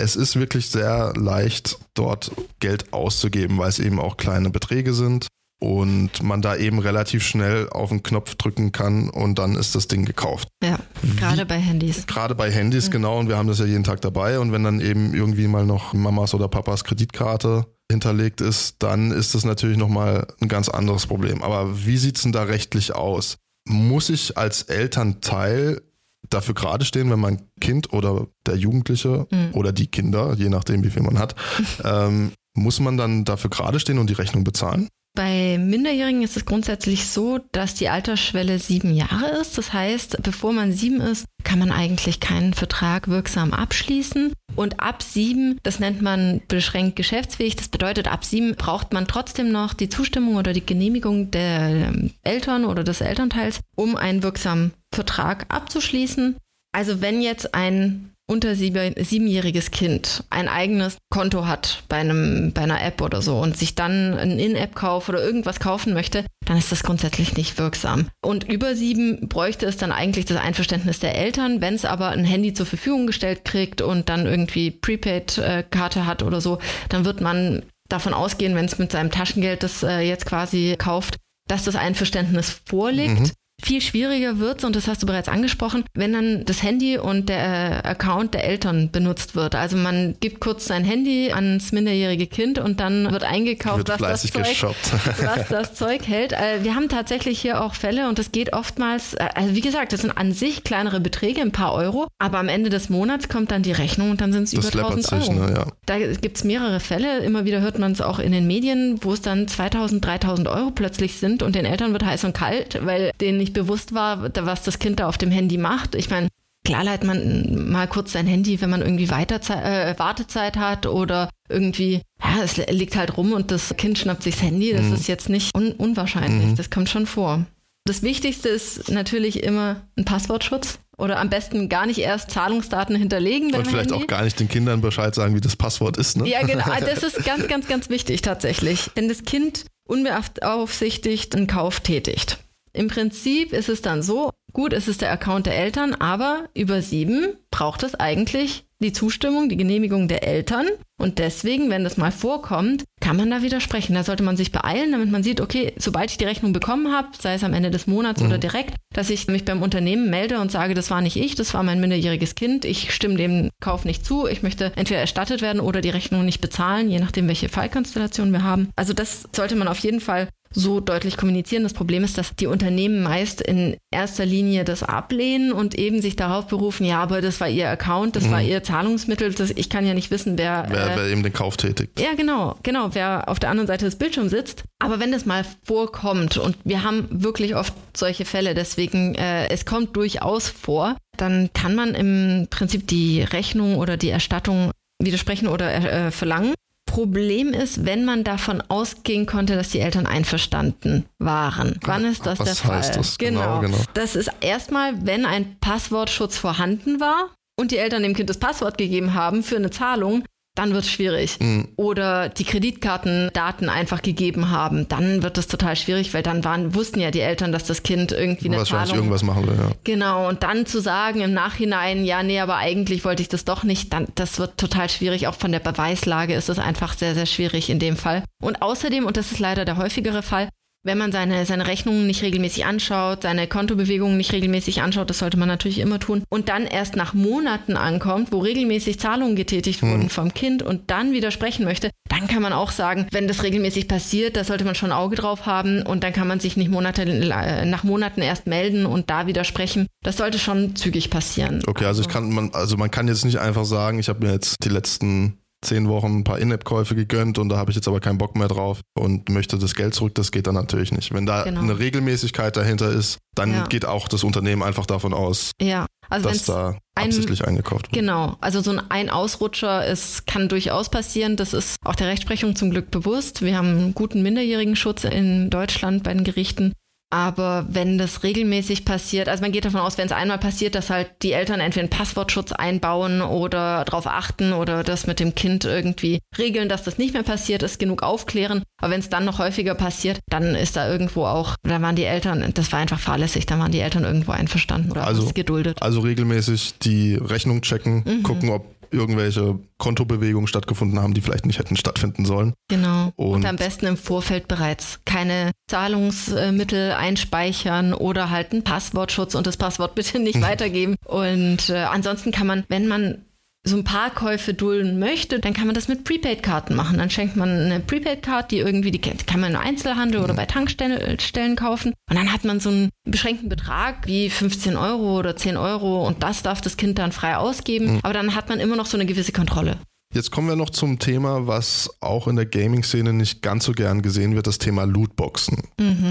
es 0.00 0.16
ist 0.16 0.36
wirklich 0.36 0.70
sehr 0.70 1.12
leicht, 1.16 1.78
dort 1.94 2.32
Geld 2.60 2.92
auszugeben, 2.92 3.58
weil 3.58 3.68
es 3.68 3.78
eben 3.78 4.00
auch 4.00 4.16
kleine 4.16 4.50
Beträge 4.50 4.94
sind 4.94 5.28
und 5.60 6.22
man 6.22 6.40
da 6.40 6.56
eben 6.56 6.78
relativ 6.78 7.22
schnell 7.22 7.68
auf 7.68 7.90
den 7.90 8.02
Knopf 8.02 8.34
drücken 8.34 8.72
kann 8.72 9.10
und 9.10 9.38
dann 9.38 9.56
ist 9.56 9.74
das 9.74 9.88
Ding 9.88 10.04
gekauft. 10.04 10.48
Ja, 10.62 10.78
gerade 11.18 11.44
bei 11.44 11.58
Handys. 11.58 12.06
Gerade 12.06 12.34
bei 12.34 12.50
Handys, 12.50 12.88
mhm. 12.88 12.92
genau, 12.92 13.18
und 13.18 13.28
wir 13.28 13.36
haben 13.36 13.48
das 13.48 13.58
ja 13.58 13.66
jeden 13.66 13.84
Tag 13.84 14.00
dabei 14.00 14.38
und 14.38 14.52
wenn 14.52 14.64
dann 14.64 14.80
eben 14.80 15.14
irgendwie 15.14 15.46
mal 15.46 15.66
noch 15.66 15.92
Mamas 15.92 16.34
oder 16.34 16.48
Papas 16.48 16.84
Kreditkarte 16.84 17.66
hinterlegt 17.90 18.40
ist, 18.40 18.76
dann 18.78 19.10
ist 19.10 19.34
das 19.34 19.44
natürlich 19.44 19.76
nochmal 19.76 20.26
ein 20.40 20.48
ganz 20.48 20.68
anderes 20.68 21.06
Problem. 21.06 21.42
Aber 21.42 21.84
wie 21.84 21.98
sieht 21.98 22.16
es 22.16 22.22
denn 22.22 22.32
da 22.32 22.44
rechtlich 22.44 22.94
aus? 22.94 23.36
Muss 23.68 24.08
ich 24.08 24.38
als 24.38 24.62
Elternteil 24.62 25.82
dafür 26.28 26.54
gerade 26.54 26.84
stehen, 26.84 27.10
wenn 27.10 27.20
mein 27.20 27.48
Kind 27.60 27.92
oder 27.92 28.26
der 28.46 28.56
Jugendliche 28.56 29.26
mhm. 29.30 29.50
oder 29.52 29.72
die 29.72 29.86
Kinder, 29.86 30.34
je 30.34 30.48
nachdem 30.48 30.84
wie 30.84 30.90
viel 30.90 31.02
man 31.02 31.18
hat, 31.18 31.34
ähm, 31.84 32.32
muss 32.54 32.80
man 32.80 32.96
dann 32.96 33.24
dafür 33.24 33.50
gerade 33.50 33.80
stehen 33.80 33.98
und 33.98 34.10
die 34.10 34.14
Rechnung 34.14 34.44
bezahlen? 34.44 34.88
Bei 35.14 35.58
Minderjährigen 35.58 36.22
ist 36.22 36.36
es 36.36 36.46
grundsätzlich 36.46 37.08
so, 37.08 37.40
dass 37.50 37.74
die 37.74 37.88
Altersschwelle 37.88 38.58
sieben 38.60 38.94
Jahre 38.94 39.40
ist. 39.40 39.58
Das 39.58 39.72
heißt, 39.72 40.22
bevor 40.22 40.52
man 40.52 40.72
sieben 40.72 41.00
ist, 41.00 41.26
kann 41.42 41.58
man 41.58 41.72
eigentlich 41.72 42.20
keinen 42.20 42.54
Vertrag 42.54 43.08
wirksam 43.08 43.52
abschließen. 43.52 44.32
Und 44.54 44.80
ab 44.80 45.02
sieben, 45.02 45.58
das 45.64 45.80
nennt 45.80 46.00
man 46.00 46.42
beschränkt 46.46 46.94
geschäftsfähig. 46.94 47.56
Das 47.56 47.68
bedeutet, 47.68 48.06
ab 48.06 48.24
sieben 48.24 48.54
braucht 48.54 48.92
man 48.92 49.08
trotzdem 49.08 49.50
noch 49.50 49.74
die 49.74 49.88
Zustimmung 49.88 50.36
oder 50.36 50.52
die 50.52 50.64
Genehmigung 50.64 51.32
der 51.32 51.92
Eltern 52.22 52.64
oder 52.64 52.84
des 52.84 53.00
Elternteils, 53.00 53.60
um 53.74 53.96
einen 53.96 54.22
wirksamen 54.22 54.72
Vertrag 54.94 55.46
abzuschließen. 55.48 56.36
Also 56.72 57.00
wenn 57.00 57.20
jetzt 57.20 57.54
ein 57.54 58.12
unter 58.30 58.54
sieben, 58.54 58.94
siebenjähriges 58.96 59.72
Kind 59.72 60.22
ein 60.30 60.48
eigenes 60.48 60.98
Konto 61.10 61.46
hat 61.46 61.82
bei, 61.88 61.96
einem, 61.96 62.52
bei 62.52 62.62
einer 62.62 62.82
App 62.82 63.02
oder 63.02 63.22
so 63.22 63.38
und 63.38 63.56
sich 63.56 63.74
dann 63.74 64.14
einen 64.14 64.38
In-App-Kauf 64.38 65.08
oder 65.08 65.20
irgendwas 65.20 65.58
kaufen 65.58 65.92
möchte, 65.94 66.24
dann 66.46 66.56
ist 66.56 66.70
das 66.70 66.84
grundsätzlich 66.84 67.36
nicht 67.36 67.58
wirksam. 67.58 68.06
Und 68.22 68.48
über 68.48 68.76
sieben 68.76 69.28
bräuchte 69.28 69.66
es 69.66 69.78
dann 69.78 69.90
eigentlich 69.90 70.26
das 70.26 70.38
Einverständnis 70.38 71.00
der 71.00 71.16
Eltern. 71.16 71.60
Wenn 71.60 71.74
es 71.74 71.84
aber 71.84 72.10
ein 72.10 72.24
Handy 72.24 72.54
zur 72.54 72.66
Verfügung 72.66 73.08
gestellt 73.08 73.44
kriegt 73.44 73.82
und 73.82 74.08
dann 74.08 74.26
irgendwie 74.26 74.70
Prepaid-Karte 74.70 76.06
hat 76.06 76.22
oder 76.22 76.40
so, 76.40 76.60
dann 76.88 77.04
wird 77.04 77.20
man 77.20 77.64
davon 77.88 78.14
ausgehen, 78.14 78.54
wenn 78.54 78.66
es 78.66 78.78
mit 78.78 78.92
seinem 78.92 79.10
Taschengeld 79.10 79.64
das 79.64 79.82
äh, 79.82 80.02
jetzt 80.02 80.24
quasi 80.24 80.76
kauft, 80.78 81.16
dass 81.48 81.64
das 81.64 81.74
Einverständnis 81.74 82.60
vorliegt. 82.64 83.20
Mhm. 83.20 83.30
Viel 83.62 83.80
schwieriger 83.80 84.38
wird 84.38 84.64
und 84.64 84.76
das 84.76 84.88
hast 84.88 85.02
du 85.02 85.06
bereits 85.06 85.28
angesprochen, 85.28 85.84
wenn 85.94 86.12
dann 86.12 86.44
das 86.44 86.62
Handy 86.62 86.98
und 86.98 87.28
der 87.28 87.84
Account 87.84 88.34
der 88.34 88.44
Eltern 88.44 88.90
benutzt 88.90 89.34
wird. 89.34 89.54
Also 89.54 89.76
man 89.76 90.16
gibt 90.20 90.40
kurz 90.40 90.66
sein 90.66 90.84
Handy 90.84 91.32
ans 91.32 91.72
minderjährige 91.72 92.26
Kind 92.26 92.58
und 92.58 92.80
dann 92.80 93.10
wird 93.10 93.24
eingekauft, 93.24 93.88
wird 93.88 94.00
was, 94.00 94.22
das 94.22 94.32
Zeug, 94.32 94.62
was 95.18 95.48
das 95.48 95.74
Zeug 95.74 96.06
hält. 96.06 96.32
Äh, 96.32 96.62
wir 96.62 96.74
haben 96.74 96.88
tatsächlich 96.88 97.40
hier 97.40 97.62
auch 97.62 97.74
Fälle 97.74 98.08
und 98.08 98.18
das 98.18 98.32
geht 98.32 98.52
oftmals, 98.52 99.14
äh, 99.14 99.28
also 99.34 99.54
wie 99.54 99.60
gesagt, 99.60 99.92
das 99.92 100.00
sind 100.00 100.16
an 100.16 100.32
sich 100.32 100.64
kleinere 100.64 101.00
Beträge, 101.00 101.40
ein 101.40 101.52
paar 101.52 101.74
Euro, 101.74 102.08
aber 102.18 102.38
am 102.38 102.48
Ende 102.48 102.70
des 102.70 102.88
Monats 102.88 103.28
kommt 103.28 103.50
dann 103.50 103.62
die 103.62 103.72
Rechnung 103.72 104.10
und 104.10 104.20
dann 104.20 104.32
sind 104.32 104.44
es 104.44 104.52
über 104.52 104.68
1000 104.68 105.06
sich, 105.06 105.12
Euro. 105.12 105.32
Ne, 105.32 105.54
ja. 105.54 105.66
Da 105.86 105.98
gibt 105.98 106.36
es 106.36 106.44
mehrere 106.44 106.80
Fälle, 106.80 107.18
immer 107.20 107.44
wieder 107.44 107.60
hört 107.60 107.78
man 107.78 107.92
es 107.92 108.00
auch 108.00 108.18
in 108.18 108.32
den 108.32 108.46
Medien, 108.46 108.98
wo 109.02 109.12
es 109.12 109.20
dann 109.20 109.48
2000, 109.48 110.04
3000 110.04 110.48
Euro 110.48 110.70
plötzlich 110.70 111.14
sind 111.16 111.42
und 111.42 111.54
den 111.54 111.64
Eltern 111.64 111.92
wird 111.92 112.04
heiß 112.04 112.24
und 112.24 112.32
kalt, 112.32 112.78
weil 112.84 113.12
denen 113.20 113.38
nicht 113.38 113.49
nicht 113.50 113.54
bewusst 113.54 113.94
war, 113.94 114.30
was 114.34 114.62
das 114.62 114.78
Kind 114.78 115.00
da 115.00 115.08
auf 115.08 115.18
dem 115.18 115.30
Handy 115.30 115.58
macht. 115.58 115.94
Ich 115.94 116.10
meine, 116.10 116.28
klar 116.64 116.84
leiht 116.84 117.04
man 117.04 117.70
mal 117.70 117.88
kurz 117.88 118.12
sein 118.12 118.26
Handy, 118.26 118.60
wenn 118.60 118.70
man 118.70 118.80
irgendwie 118.80 119.10
Weiterzeit, 119.10 119.64
äh, 119.64 119.98
Wartezeit 119.98 120.56
hat 120.56 120.86
oder 120.86 121.28
irgendwie, 121.48 122.02
ja, 122.22 122.42
es 122.42 122.56
liegt 122.56 122.96
halt 122.96 123.16
rum 123.16 123.32
und 123.32 123.50
das 123.50 123.74
Kind 123.76 123.98
schnappt 123.98 124.22
sich 124.22 124.36
das 124.36 124.44
Handy. 124.44 124.72
Das 124.72 124.86
mhm. 124.86 124.94
ist 124.94 125.08
jetzt 125.08 125.28
nicht 125.28 125.54
un 125.54 125.72
unwahrscheinlich. 125.72 126.50
Mhm. 126.50 126.56
Das 126.56 126.70
kommt 126.70 126.88
schon 126.88 127.06
vor. 127.06 127.44
Das 127.86 128.02
Wichtigste 128.02 128.48
ist 128.48 128.90
natürlich 128.90 129.42
immer 129.42 129.76
ein 129.96 130.04
Passwortschutz 130.04 130.78
oder 130.96 131.18
am 131.18 131.30
besten 131.30 131.68
gar 131.68 131.86
nicht 131.86 131.98
erst 131.98 132.30
Zahlungsdaten 132.30 132.94
hinterlegen. 132.94 133.54
Und 133.54 133.66
vielleicht 133.66 133.90
Handy. 133.90 134.04
auch 134.04 134.06
gar 134.06 134.22
nicht 134.22 134.38
den 134.38 134.48
Kindern 134.48 134.80
Bescheid 134.80 135.14
sagen, 135.14 135.34
wie 135.34 135.40
das 135.40 135.56
Passwort 135.56 135.96
ist. 135.96 136.18
Ne? 136.18 136.28
Ja, 136.28 136.42
genau. 136.42 136.66
Das 136.80 137.02
ist 137.02 137.24
ganz, 137.24 137.48
ganz, 137.48 137.66
ganz 137.66 137.88
wichtig 137.88 138.22
tatsächlich. 138.22 138.90
Wenn 138.94 139.08
das 139.08 139.24
Kind 139.24 139.64
unbeaufsichtigt 139.84 141.34
einen 141.34 141.46
Kauf 141.46 141.80
tätigt, 141.80 142.38
im 142.72 142.88
Prinzip 142.88 143.52
ist 143.52 143.68
es 143.68 143.82
dann 143.82 144.02
so, 144.02 144.30
gut, 144.52 144.72
es 144.72 144.88
ist 144.88 145.00
der 145.00 145.12
Account 145.12 145.46
der 145.46 145.56
Eltern, 145.56 145.94
aber 145.94 146.48
über 146.54 146.82
sieben 146.82 147.34
braucht 147.50 147.82
es 147.82 147.94
eigentlich 147.94 148.64
die 148.82 148.92
Zustimmung, 148.92 149.48
die 149.48 149.56
Genehmigung 149.56 150.08
der 150.08 150.26
Eltern. 150.26 150.66
Und 150.98 151.18
deswegen, 151.18 151.70
wenn 151.70 151.84
das 151.84 151.96
mal 151.96 152.12
vorkommt, 152.12 152.84
kann 153.00 153.16
man 153.16 153.30
da 153.30 153.42
widersprechen. 153.42 153.94
Da 153.94 154.04
sollte 154.04 154.22
man 154.22 154.36
sich 154.36 154.52
beeilen, 154.52 154.92
damit 154.92 155.10
man 155.10 155.22
sieht, 155.22 155.40
okay, 155.40 155.74
sobald 155.76 156.10
ich 156.10 156.18
die 156.18 156.24
Rechnung 156.24 156.52
bekommen 156.52 156.92
habe, 156.92 157.08
sei 157.18 157.34
es 157.34 157.44
am 157.44 157.52
Ende 157.52 157.70
des 157.70 157.86
Monats 157.86 158.20
mhm. 158.20 158.28
oder 158.28 158.38
direkt, 158.38 158.74
dass 158.94 159.10
ich 159.10 159.26
mich 159.26 159.44
beim 159.44 159.62
Unternehmen 159.62 160.10
melde 160.10 160.40
und 160.40 160.50
sage, 160.50 160.74
das 160.74 160.90
war 160.90 161.00
nicht 161.00 161.16
ich, 161.16 161.34
das 161.34 161.52
war 161.54 161.62
mein 161.62 161.80
minderjähriges 161.80 162.34
Kind, 162.34 162.64
ich 162.64 162.92
stimme 162.94 163.16
dem 163.16 163.50
Kauf 163.60 163.84
nicht 163.84 164.04
zu, 164.04 164.26
ich 164.26 164.42
möchte 164.42 164.72
entweder 164.76 165.00
erstattet 165.00 165.42
werden 165.42 165.60
oder 165.60 165.80
die 165.80 165.90
Rechnung 165.90 166.24
nicht 166.24 166.40
bezahlen, 166.40 166.90
je 166.90 167.00
nachdem, 167.00 167.28
welche 167.28 167.48
Fallkonstellation 167.48 168.32
wir 168.32 168.42
haben. 168.42 168.70
Also 168.76 168.92
das 168.92 169.28
sollte 169.34 169.56
man 169.56 169.68
auf 169.68 169.78
jeden 169.78 170.00
Fall 170.00 170.28
so 170.52 170.80
deutlich 170.80 171.16
kommunizieren. 171.16 171.62
Das 171.62 171.72
Problem 171.72 172.02
ist, 172.02 172.18
dass 172.18 172.34
die 172.34 172.46
Unternehmen 172.46 173.02
meist 173.02 173.40
in 173.40 173.76
erster 173.92 174.26
Linie 174.26 174.64
das 174.64 174.82
ablehnen 174.82 175.52
und 175.52 175.76
eben 175.78 176.02
sich 176.02 176.16
darauf 176.16 176.48
berufen, 176.48 176.84
ja, 176.84 177.00
aber 177.00 177.20
das 177.20 177.40
war 177.40 177.48
ihr 177.48 177.68
Account, 177.68 178.16
das 178.16 178.24
mhm. 178.24 178.30
war 178.32 178.42
ihr 178.42 178.62
Zahlungsmittel, 178.62 179.32
das, 179.32 179.50
ich 179.50 179.70
kann 179.70 179.86
ja 179.86 179.94
nicht 179.94 180.10
wissen, 180.10 180.36
wer, 180.38 180.66
wer, 180.68 180.92
äh, 180.92 180.96
wer 180.96 181.06
eben 181.06 181.22
den 181.22 181.32
Kauf 181.32 181.56
tätigt. 181.56 182.00
Ja, 182.00 182.14
genau, 182.16 182.56
genau, 182.62 182.90
wer 182.94 183.28
auf 183.28 183.38
der 183.38 183.50
anderen 183.50 183.68
Seite 183.68 183.84
des 183.84 183.96
Bildschirms 183.96 184.30
sitzt. 184.30 184.64
Aber 184.78 184.98
wenn 184.98 185.12
das 185.12 185.26
mal 185.26 185.44
vorkommt 185.64 186.36
und 186.36 186.56
wir 186.64 186.82
haben 186.82 187.06
wirklich 187.10 187.54
oft 187.54 187.74
solche 187.96 188.24
Fälle, 188.24 188.54
deswegen 188.54 189.14
äh, 189.14 189.48
es 189.48 189.64
kommt 189.64 189.96
durchaus 189.96 190.48
vor, 190.48 190.96
dann 191.16 191.50
kann 191.52 191.74
man 191.74 191.94
im 191.94 192.48
Prinzip 192.50 192.88
die 192.88 193.22
Rechnung 193.22 193.76
oder 193.76 193.96
die 193.96 194.08
Erstattung 194.08 194.72
widersprechen 195.00 195.48
oder 195.48 195.72
äh, 195.72 196.10
verlangen. 196.10 196.54
Problem 196.90 197.52
ist, 197.52 197.84
wenn 197.84 198.04
man 198.04 198.24
davon 198.24 198.60
ausgehen 198.66 199.24
konnte, 199.24 199.54
dass 199.54 199.68
die 199.68 199.78
Eltern 199.78 200.06
einverstanden 200.06 201.06
waren. 201.18 201.78
Wann 201.82 202.04
ist 202.04 202.26
das 202.26 202.40
Was 202.40 202.46
der 202.46 202.56
Fall? 202.56 202.78
Heißt 202.78 202.96
das? 202.96 203.16
Genau. 203.16 203.60
genau. 203.60 203.60
genau. 203.60 203.78
Das 203.94 204.16
ist 204.16 204.28
erstmal, 204.40 205.06
wenn 205.06 205.24
ein 205.24 205.56
Passwortschutz 205.60 206.36
vorhanden 206.36 206.98
war 206.98 207.30
und 207.56 207.70
die 207.70 207.78
Eltern 207.78 208.02
dem 208.02 208.14
Kind 208.14 208.28
das 208.28 208.38
Passwort 208.38 208.76
gegeben 208.76 209.14
haben 209.14 209.44
für 209.44 209.54
eine 209.56 209.70
Zahlung, 209.70 210.24
dann 210.54 210.72
wird 210.72 210.84
es 210.84 210.90
schwierig. 210.90 211.38
Mhm. 211.40 211.68
Oder 211.76 212.28
die 212.28 212.44
Kreditkartendaten 212.44 213.68
einfach 213.68 214.02
gegeben 214.02 214.50
haben, 214.50 214.88
dann 214.88 215.22
wird 215.22 215.38
es 215.38 215.46
total 215.46 215.76
schwierig, 215.76 216.12
weil 216.12 216.22
dann 216.22 216.44
waren, 216.44 216.74
wussten 216.74 217.00
ja 217.00 217.10
die 217.10 217.20
Eltern, 217.20 217.52
dass 217.52 217.64
das 217.64 217.82
Kind 217.82 218.12
irgendwie 218.12 218.48
eine 218.48 218.58
Wahrscheinlich 218.58 218.90
Zahlung... 218.90 219.04
irgendwas 219.04 219.22
machen 219.22 219.46
will, 219.46 219.56
ja. 219.56 219.70
Genau, 219.84 220.28
und 220.28 220.42
dann 220.42 220.66
zu 220.66 220.80
sagen 220.80 221.20
im 221.20 221.32
Nachhinein, 221.32 222.04
ja, 222.04 222.22
nee, 222.22 222.40
aber 222.40 222.56
eigentlich 222.56 223.04
wollte 223.04 223.22
ich 223.22 223.28
das 223.28 223.44
doch 223.44 223.62
nicht, 223.62 223.92
dann, 223.92 224.08
das 224.16 224.38
wird 224.38 224.58
total 224.58 224.90
schwierig. 224.90 225.28
Auch 225.28 225.34
von 225.34 225.52
der 225.52 225.60
Beweislage 225.60 226.34
ist 226.34 226.48
es 226.48 226.58
einfach 226.58 226.94
sehr, 226.94 227.14
sehr 227.14 227.26
schwierig 227.26 227.70
in 227.70 227.78
dem 227.78 227.96
Fall. 227.96 228.24
Und 228.42 228.62
außerdem, 228.62 229.06
und 229.06 229.16
das 229.16 229.32
ist 229.32 229.38
leider 229.38 229.64
der 229.64 229.76
häufigere 229.76 230.22
Fall, 230.22 230.48
wenn 230.82 230.98
man 230.98 231.12
seine, 231.12 231.44
seine 231.44 231.66
Rechnungen 231.66 232.06
nicht 232.06 232.22
regelmäßig 232.22 232.64
anschaut, 232.64 233.22
seine 233.22 233.46
Kontobewegungen 233.46 234.16
nicht 234.16 234.32
regelmäßig 234.32 234.82
anschaut, 234.82 235.10
das 235.10 235.18
sollte 235.18 235.36
man 235.36 235.48
natürlich 235.48 235.78
immer 235.78 235.98
tun, 235.98 236.24
und 236.28 236.48
dann 236.48 236.66
erst 236.66 236.96
nach 236.96 237.12
Monaten 237.12 237.76
ankommt, 237.76 238.32
wo 238.32 238.38
regelmäßig 238.38 238.98
Zahlungen 238.98 239.36
getätigt 239.36 239.82
wurden 239.82 240.04
mhm. 240.04 240.10
vom 240.10 240.34
Kind 240.34 240.62
und 240.62 240.90
dann 240.90 241.12
widersprechen 241.12 241.64
möchte, 241.64 241.90
dann 242.08 242.28
kann 242.28 242.42
man 242.42 242.52
auch 242.52 242.70
sagen, 242.70 243.06
wenn 243.12 243.28
das 243.28 243.42
regelmäßig 243.42 243.88
passiert, 243.88 244.36
da 244.36 244.44
sollte 244.44 244.64
man 244.64 244.74
schon 244.74 244.90
ein 244.90 244.98
Auge 244.98 245.16
drauf 245.16 245.46
haben 245.46 245.82
und 245.82 246.02
dann 246.02 246.12
kann 246.12 246.26
man 246.26 246.40
sich 246.40 246.56
nicht 246.56 246.70
Monate, 246.70 247.02
äh, 247.02 247.64
nach 247.66 247.84
Monaten 247.84 248.22
erst 248.22 248.46
melden 248.46 248.86
und 248.86 249.10
da 249.10 249.26
widersprechen. 249.26 249.86
Das 250.02 250.16
sollte 250.16 250.38
schon 250.38 250.76
zügig 250.76 251.10
passieren. 251.10 251.62
Okay, 251.66 251.84
also, 251.84 252.00
also 252.00 252.02
ich 252.02 252.08
kann 252.08 252.30
man, 252.30 252.50
also 252.54 252.76
man 252.76 252.90
kann 252.90 253.08
jetzt 253.08 253.24
nicht 253.24 253.38
einfach 253.38 253.64
sagen, 253.64 253.98
ich 253.98 254.08
habe 254.08 254.26
mir 254.26 254.32
jetzt 254.32 254.56
die 254.64 254.70
letzten 254.70 255.38
zehn 255.62 255.88
Wochen 255.88 256.18
ein 256.18 256.24
paar 256.24 256.38
In-App-Käufe 256.38 256.94
gegönnt 256.94 257.38
und 257.38 257.48
da 257.48 257.56
habe 257.56 257.70
ich 257.70 257.76
jetzt 257.76 257.88
aber 257.88 258.00
keinen 258.00 258.18
Bock 258.18 258.36
mehr 258.36 258.48
drauf 258.48 258.80
und 258.94 259.28
möchte 259.28 259.58
das 259.58 259.74
Geld 259.74 259.94
zurück, 259.94 260.14
das 260.14 260.32
geht 260.32 260.46
dann 260.46 260.54
natürlich 260.54 260.92
nicht. 260.92 261.12
Wenn 261.12 261.26
da 261.26 261.42
genau. 261.42 261.60
eine 261.60 261.78
Regelmäßigkeit 261.78 262.56
dahinter 262.56 262.90
ist, 262.90 263.18
dann 263.34 263.52
ja. 263.52 263.66
geht 263.66 263.84
auch 263.84 264.08
das 264.08 264.24
Unternehmen 264.24 264.62
einfach 264.62 264.86
davon 264.86 265.12
aus, 265.12 265.52
ja. 265.60 265.86
also 266.08 266.28
dass 266.28 266.44
da 266.44 266.78
absichtlich 266.94 267.42
ein, 267.42 267.50
eingekauft 267.50 267.86
wird. 267.86 267.92
Genau, 267.92 268.36
also 268.40 268.60
so 268.60 268.72
ein, 268.72 268.80
ein 268.90 269.10
Ausrutscher 269.10 269.86
ist, 269.86 270.26
kann 270.26 270.48
durchaus 270.48 270.88
passieren. 270.88 271.36
Das 271.36 271.52
ist 271.52 271.76
auch 271.84 271.94
der 271.94 272.08
Rechtsprechung 272.08 272.56
zum 272.56 272.70
Glück 272.70 272.90
bewusst. 272.90 273.42
Wir 273.42 273.56
haben 273.56 273.68
einen 273.68 273.94
guten 273.94 274.22
Minderjährigen 274.22 274.76
Schutz 274.76 275.04
in 275.04 275.50
Deutschland 275.50 276.02
bei 276.02 276.12
den 276.12 276.24
Gerichten. 276.24 276.72
Aber 277.12 277.66
wenn 277.68 277.98
das 277.98 278.22
regelmäßig 278.22 278.84
passiert, 278.84 279.28
also 279.28 279.42
man 279.42 279.50
geht 279.50 279.64
davon 279.64 279.80
aus, 279.80 279.98
wenn 279.98 280.06
es 280.06 280.12
einmal 280.12 280.38
passiert, 280.38 280.76
dass 280.76 280.90
halt 280.90 281.10
die 281.22 281.32
Eltern 281.32 281.58
entweder 281.58 281.80
einen 281.82 281.90
Passwortschutz 281.90 282.52
einbauen 282.52 283.20
oder 283.20 283.84
darauf 283.84 284.06
achten 284.06 284.52
oder 284.52 284.84
das 284.84 285.08
mit 285.08 285.18
dem 285.18 285.34
Kind 285.34 285.64
irgendwie 285.64 286.20
regeln, 286.38 286.68
dass 286.68 286.84
das 286.84 286.98
nicht 286.98 287.12
mehr 287.12 287.24
passiert 287.24 287.64
ist, 287.64 287.80
genug 287.80 288.04
aufklären. 288.04 288.62
Aber 288.80 288.92
wenn 288.92 289.00
es 289.00 289.08
dann 289.08 289.24
noch 289.24 289.40
häufiger 289.40 289.74
passiert, 289.74 290.20
dann 290.28 290.54
ist 290.54 290.76
da 290.76 290.88
irgendwo 290.88 291.24
auch, 291.26 291.56
da 291.64 291.82
waren 291.82 291.96
die 291.96 292.04
Eltern, 292.04 292.48
das 292.54 292.70
war 292.70 292.78
einfach 292.78 293.00
fahrlässig, 293.00 293.44
da 293.44 293.58
waren 293.58 293.72
die 293.72 293.80
Eltern 293.80 294.04
irgendwo 294.04 294.30
einverstanden 294.32 294.92
oder 294.92 295.04
Also- 295.04 295.22
haben 295.22 295.28
es 295.28 295.34
geduldet. 295.34 295.82
Also 295.82 296.00
regelmäßig 296.00 296.78
die 296.78 297.16
Rechnung 297.16 297.62
checken, 297.62 298.04
Mhm. 298.06 298.22
gucken, 298.22 298.50
ob 298.50 298.64
irgendwelche 298.90 299.58
Kontobewegungen 299.78 300.46
stattgefunden 300.46 301.00
haben, 301.00 301.14
die 301.14 301.20
vielleicht 301.20 301.46
nicht 301.46 301.58
hätten 301.58 301.76
stattfinden 301.76 302.24
sollen. 302.24 302.54
Genau. 302.68 303.12
Und, 303.16 303.36
Und- 303.36 303.46
am 303.46 303.56
besten 303.56 303.86
im 303.86 303.96
Vorfeld 303.96 304.48
bereits 304.48 305.00
keine 305.04 305.52
Zahlungsmittel 305.68 306.92
einspeichern 306.92 307.94
oder 307.94 308.30
halt 308.30 308.52
einen 308.52 308.64
Passwortschutz 308.64 309.34
und 309.34 309.46
das 309.46 309.56
Passwort 309.56 309.94
bitte 309.94 310.18
nicht 310.18 310.40
weitergeben. 310.42 310.96
Und 311.04 311.70
äh, 311.70 311.78
ansonsten 311.78 312.32
kann 312.32 312.46
man, 312.46 312.64
wenn 312.68 312.86
man 312.88 313.24
so 313.62 313.76
ein 313.76 313.84
paar 313.84 314.10
Käufe 314.10 314.54
dulden 314.54 314.98
möchte, 314.98 315.38
dann 315.38 315.52
kann 315.52 315.66
man 315.66 315.74
das 315.74 315.88
mit 315.88 316.04
Prepaid-Karten 316.04 316.74
machen. 316.74 316.98
Dann 316.98 317.10
schenkt 317.10 317.36
man 317.36 317.48
eine 317.50 317.80
Prepaid-Card, 317.80 318.50
die 318.50 318.58
irgendwie, 318.58 318.90
die 318.90 319.00
kann 319.00 319.40
man 319.40 319.52
im 319.52 319.60
Einzelhandel 319.60 320.22
oder 320.22 320.34
bei 320.34 320.46
Tankstellen 320.46 321.20
Stellen 321.20 321.56
kaufen. 321.56 321.92
Und 322.08 322.16
dann 322.16 322.32
hat 322.32 322.44
man 322.44 322.60
so 322.60 322.70
einen 322.70 322.90
beschränkten 323.04 323.48
Betrag 323.48 324.06
wie 324.06 324.30
15 324.30 324.76
Euro 324.76 325.18
oder 325.18 325.36
10 325.36 325.56
Euro 325.56 326.06
und 326.06 326.22
das 326.22 326.42
darf 326.42 326.60
das 326.60 326.76
Kind 326.76 326.98
dann 326.98 327.12
frei 327.12 327.36
ausgeben. 327.36 328.00
Aber 328.02 328.14
dann 328.14 328.34
hat 328.34 328.48
man 328.48 328.60
immer 328.60 328.76
noch 328.76 328.86
so 328.86 328.96
eine 328.96 329.06
gewisse 329.06 329.32
Kontrolle. 329.32 329.76
Jetzt 330.12 330.32
kommen 330.32 330.48
wir 330.48 330.56
noch 330.56 330.70
zum 330.70 330.98
Thema, 330.98 331.46
was 331.46 331.88
auch 332.00 332.26
in 332.26 332.34
der 332.34 332.46
Gaming-Szene 332.46 333.12
nicht 333.12 333.42
ganz 333.42 333.64
so 333.64 333.72
gern 333.72 334.02
gesehen 334.02 334.34
wird, 334.34 334.48
das 334.48 334.58
Thema 334.58 334.82
Lootboxen. 334.82 335.58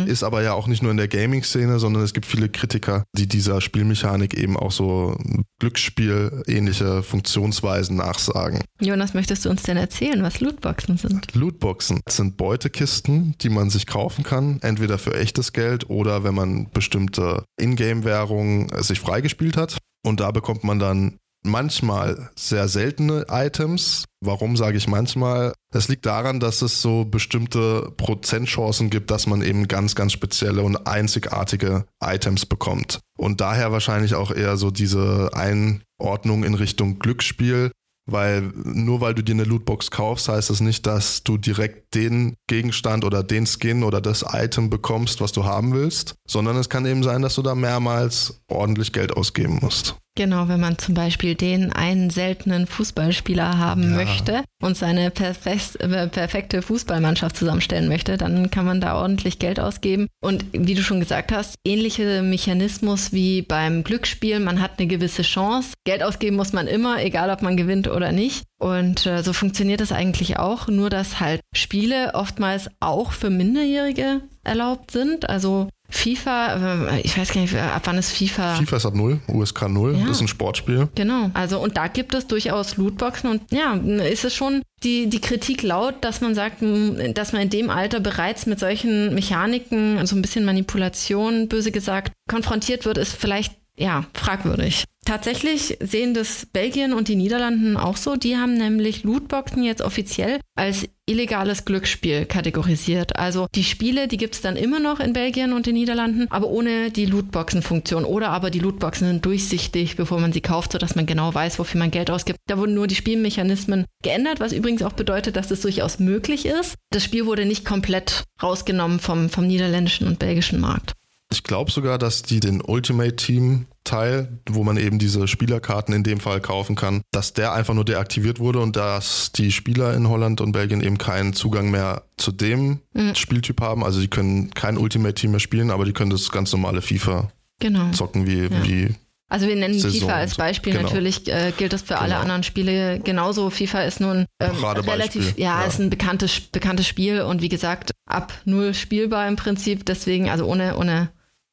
Ist 0.07 0.23
aber 0.23 0.41
ja 0.41 0.53
auch 0.53 0.67
nicht 0.67 0.81
nur 0.81 0.91
in 0.91 0.97
der 0.97 1.09
Gaming-Szene, 1.09 1.79
sondern 1.79 2.03
es 2.03 2.13
gibt 2.13 2.25
viele 2.25 2.47
Kritiker, 2.47 3.03
die 3.17 3.27
dieser 3.27 3.59
Spielmechanik 3.59 4.35
eben 4.35 4.55
auch 4.55 4.71
so 4.71 5.17
Glücksspiel-ähnliche 5.59 7.03
Funktionsweisen 7.03 7.97
nachsagen. 7.97 8.61
Jonas, 8.79 9.13
möchtest 9.13 9.43
du 9.43 9.49
uns 9.49 9.63
denn 9.63 9.75
erzählen, 9.75 10.23
was 10.23 10.39
Lootboxen 10.39 10.97
sind? 10.97 11.35
Lootboxen 11.35 11.99
sind 12.07 12.37
Beutekisten, 12.37 13.35
die 13.41 13.49
man 13.49 13.69
sich 13.69 13.85
kaufen 13.85 14.23
kann, 14.23 14.59
entweder 14.61 14.97
für 14.97 15.13
echtes 15.15 15.51
Geld 15.51 15.89
oder 15.89 16.23
wenn 16.23 16.35
man 16.35 16.69
bestimmte 16.71 17.43
Ingame-Währungen 17.59 18.69
äh, 18.69 18.81
sich 18.81 19.01
freigespielt 19.01 19.57
hat. 19.57 19.77
Und 20.05 20.21
da 20.21 20.31
bekommt 20.31 20.63
man 20.63 20.79
dann 20.79 21.17
manchmal 21.43 22.29
sehr 22.35 22.67
seltene 22.67 23.25
Items. 23.29 24.05
Warum 24.21 24.57
sage 24.57 24.77
ich 24.77 24.87
manchmal? 24.87 25.53
Das 25.71 25.87
liegt 25.87 26.05
daran, 26.05 26.39
dass 26.39 26.61
es 26.61 26.81
so 26.81 27.05
bestimmte 27.05 27.91
Prozentchancen 27.95 28.89
gibt, 28.89 29.11
dass 29.11 29.27
man 29.27 29.41
eben 29.41 29.67
ganz, 29.67 29.95
ganz 29.95 30.11
spezielle 30.11 30.63
und 30.63 30.87
einzigartige 30.87 31.85
Items 32.03 32.45
bekommt. 32.45 32.99
Und 33.17 33.41
daher 33.41 33.71
wahrscheinlich 33.71 34.15
auch 34.15 34.31
eher 34.31 34.57
so 34.57 34.71
diese 34.71 35.31
Einordnung 35.33 36.43
in 36.43 36.53
Richtung 36.53 36.99
Glücksspiel, 36.99 37.71
weil 38.11 38.41
nur 38.41 39.01
weil 39.01 39.13
du 39.13 39.23
dir 39.23 39.33
eine 39.33 39.43
Lootbox 39.43 39.91
kaufst, 39.91 40.27
heißt 40.29 40.49
das 40.49 40.61
nicht, 40.61 40.85
dass 40.85 41.23
du 41.23 41.37
direkt 41.37 41.95
den 41.95 42.35
Gegenstand 42.47 43.05
oder 43.05 43.23
den 43.23 43.45
Skin 43.45 43.83
oder 43.83 44.01
das 44.01 44.25
Item 44.33 44.69
bekommst, 44.69 45.21
was 45.21 45.31
du 45.31 45.45
haben 45.45 45.73
willst, 45.73 46.15
sondern 46.27 46.57
es 46.57 46.69
kann 46.69 46.85
eben 46.85 47.03
sein, 47.03 47.21
dass 47.21 47.35
du 47.35 47.41
da 47.41 47.55
mehrmals 47.55 48.41
ordentlich 48.47 48.93
Geld 48.93 49.15
ausgeben 49.15 49.59
musst. 49.61 49.95
Genau, 50.15 50.49
wenn 50.49 50.59
man 50.59 50.77
zum 50.77 50.95
Beispiel 50.95 51.35
den 51.35 51.71
einen 51.71 52.09
seltenen 52.09 52.67
Fußballspieler 52.67 53.57
haben 53.57 53.83
Ja. 53.83 53.89
möchte 53.95 54.43
und 54.61 54.75
seine 54.75 55.05
äh, 55.05 56.07
perfekte 56.09 56.61
Fußballmannschaft 56.61 57.37
zusammenstellen 57.37 57.87
möchte, 57.87 58.17
dann 58.17 58.51
kann 58.51 58.65
man 58.65 58.81
da 58.81 58.95
ordentlich 58.99 59.39
Geld 59.39 59.61
ausgeben. 59.61 60.07
Und 60.21 60.43
wie 60.51 60.75
du 60.75 60.81
schon 60.81 60.99
gesagt 60.99 61.31
hast, 61.31 61.55
ähnliche 61.65 62.21
Mechanismus 62.21 63.13
wie 63.13 63.43
beim 63.43 63.83
Glücksspiel. 63.85 64.41
Man 64.41 64.61
hat 64.61 64.71
eine 64.77 64.87
gewisse 64.87 65.21
Chance. 65.21 65.73
Geld 65.85 66.03
ausgeben 66.03 66.35
muss 66.35 66.51
man 66.51 66.67
immer, 66.67 67.01
egal 67.01 67.29
ob 67.29 67.41
man 67.41 67.55
gewinnt 67.55 67.87
oder 67.87 68.11
nicht. 68.11 68.43
Und 68.59 69.05
äh, 69.05 69.23
so 69.23 69.31
funktioniert 69.31 69.79
es 69.79 69.93
eigentlich 69.93 70.37
auch, 70.37 70.67
nur 70.67 70.89
dass 70.89 71.21
halt 71.21 71.39
Spiele 71.55 72.11
oftmals 72.13 72.69
auch 72.81 73.13
für 73.13 73.29
Minderjährige 73.29 74.21
erlaubt 74.43 74.91
sind. 74.91 75.29
Also 75.29 75.69
FIFA, 75.89 76.87
äh, 76.95 77.01
ich 77.01 77.17
weiß 77.17 77.33
gar 77.33 77.41
nicht, 77.41 77.55
ab 77.55 77.81
wann 77.85 77.97
ist 77.97 78.11
FIFA? 78.11 78.55
FIFA 78.55 78.77
ist 78.77 78.85
ab 78.85 78.95
0, 78.95 79.19
USK 79.27 79.67
0, 79.69 79.95
Ja. 79.97 80.01
das 80.07 80.17
ist 80.17 80.21
ein 80.21 80.27
Sportspiel. 80.27 80.87
Genau. 80.95 81.31
Also 81.33 81.59
und 81.59 81.77
da 81.77 81.87
gibt 81.87 82.13
es 82.13 82.27
durchaus 82.27 82.77
Lootboxen 82.77 83.29
und 83.29 83.41
ja, 83.51 83.73
ist 83.73 84.23
es 84.23 84.35
schon 84.35 84.61
die, 84.83 85.07
die 85.09 85.19
Kritik 85.19 85.61
laut, 85.63 85.95
dass 86.01 86.21
man 86.21 86.35
sagt, 86.35 86.61
dass 86.61 87.33
man 87.33 87.41
in 87.41 87.49
dem 87.49 87.69
Alter 87.69 87.99
bereits 87.99 88.45
mit 88.45 88.59
solchen 88.59 89.13
Mechaniken, 89.13 90.05
so 90.05 90.15
ein 90.15 90.21
bisschen 90.21 90.45
Manipulation, 90.45 91.47
böse 91.49 91.71
gesagt, 91.71 92.13
konfrontiert 92.29 92.85
wird, 92.85 92.97
ist 92.97 93.13
vielleicht 93.13 93.55
ja 93.79 94.05
fragwürdig. 94.13 94.83
Tatsächlich 95.05 95.77
sehen 95.79 96.13
das 96.13 96.45
Belgien 96.45 96.93
und 96.93 97.07
die 97.07 97.15
Niederlanden 97.15 97.77
auch 97.77 97.97
so. 97.97 98.15
Die 98.15 98.37
haben 98.37 98.53
nämlich 98.55 99.03
Lootboxen 99.03 99.63
jetzt 99.63 99.81
offiziell 99.81 100.39
als 100.55 100.87
illegales 101.07 101.65
Glücksspiel 101.65 102.25
kategorisiert. 102.25 103.15
Also 103.15 103.47
die 103.55 103.63
Spiele, 103.63 104.07
die 104.07 104.17
gibt 104.17 104.35
es 104.35 104.41
dann 104.41 104.55
immer 104.55 104.79
noch 104.79 104.99
in 104.99 105.13
Belgien 105.13 105.53
und 105.53 105.65
den 105.65 105.73
Niederlanden, 105.73 106.27
aber 106.29 106.47
ohne 106.49 106.91
die 106.91 107.07
Lootboxen-Funktion. 107.07 108.05
Oder 108.05 108.29
aber 108.29 108.51
die 108.51 108.59
Lootboxen 108.59 109.07
sind 109.07 109.25
durchsichtig, 109.25 109.95
bevor 109.95 110.19
man 110.19 110.33
sie 110.33 110.41
kauft, 110.41 110.73
sodass 110.73 110.95
man 110.95 111.07
genau 111.07 111.33
weiß, 111.33 111.57
wofür 111.57 111.79
man 111.79 111.89
Geld 111.89 112.11
ausgibt. 112.11 112.37
Da 112.47 112.59
wurden 112.59 112.75
nur 112.75 112.85
die 112.85 112.95
Spielmechanismen 112.95 113.85
geändert, 114.03 114.39
was 114.39 114.53
übrigens 114.53 114.83
auch 114.83 114.93
bedeutet, 114.93 115.35
dass 115.37 115.47
das 115.47 115.61
durchaus 115.61 115.97
möglich 115.97 116.45
ist. 116.45 116.75
Das 116.91 117.03
Spiel 117.03 117.25
wurde 117.25 117.45
nicht 117.45 117.65
komplett 117.65 118.25
rausgenommen 118.43 118.99
vom, 118.99 119.29
vom 119.29 119.47
niederländischen 119.47 120.05
und 120.05 120.19
belgischen 120.19 120.59
Markt. 120.59 120.93
Ich 121.31 121.43
glaube 121.43 121.69
sogar, 121.71 121.97
dass 121.99 122.23
die 122.23 122.39
den 122.39 122.59
Ultimate 122.61 123.15
Team 123.15 123.67
Teil, 123.83 124.39
wo 124.49 124.63
man 124.63 124.77
eben 124.77 124.99
diese 124.99 125.27
Spielerkarten 125.27 125.93
in 125.93 126.03
dem 126.03 126.19
Fall 126.19 126.41
kaufen 126.41 126.75
kann, 126.75 127.01
dass 127.11 127.33
der 127.33 127.53
einfach 127.53 127.73
nur 127.73 127.85
deaktiviert 127.85 128.39
wurde 128.39 128.59
und 128.59 128.75
dass 128.75 129.31
die 129.31 129.51
Spieler 129.51 129.93
in 129.95 130.09
Holland 130.09 130.41
und 130.41 130.51
Belgien 130.51 130.81
eben 130.81 130.97
keinen 130.97 131.33
Zugang 131.33 131.69
mehr 131.71 132.03
zu 132.17 132.31
dem 132.31 132.79
Mhm. 132.93 133.15
Spieltyp 133.15 133.61
haben. 133.61 133.83
Also 133.83 133.99
die 133.99 134.07
können 134.07 134.51
kein 134.53 134.77
Ultimate 134.77 135.13
Team 135.15 135.31
mehr 135.31 135.39
spielen, 135.39 135.71
aber 135.71 135.85
die 135.85 135.93
können 135.93 136.09
das 136.11 136.29
ganz 136.31 136.51
normale 136.51 136.81
FIFA 136.81 137.31
Genau. 137.59 137.91
zocken 137.91 138.25
wie, 138.27 138.43
Ja. 138.43 138.63
wie 138.63 138.95
Also 139.27 139.47
wir 139.47 139.55
nennen 139.55 139.79
Saison 139.79 140.01
FIFA 140.09 140.13
als. 140.15 140.35
Beispiel. 140.35 140.73
Genau. 140.73 140.85
Natürlich 140.85 141.27
äh, 141.27 141.51
gilt 141.55 141.73
das 141.73 141.83
für 141.83 141.99
alle 141.99 142.09
Genau. 142.09 142.21
anderen 142.21 142.43
Spiele 142.43 142.99
genauso. 142.99 143.49
FIFA 143.51 143.83
ist 143.83 143.99
nun 144.01 144.25
ähm, 144.39 144.55
relativ, 144.63 145.37
ja, 145.37 145.61
Ja. 145.61 145.65
ist 145.65 145.79
ein 145.79 145.91
bekanntes, 145.91 146.39
bekanntes 146.39 146.87
Spiel 146.87 147.21
und 147.21 147.41
wie 147.43 147.49
gesagt, 147.49 147.91
ab 148.07 148.33
null 148.45 148.73
spielbar 148.73 149.27
im 149.27 149.35
Prinzip. 149.35 149.85
Deswegen, 149.85 150.29
also 150.29 150.45
ohne, 150.45 150.75
ohne 150.77 151.09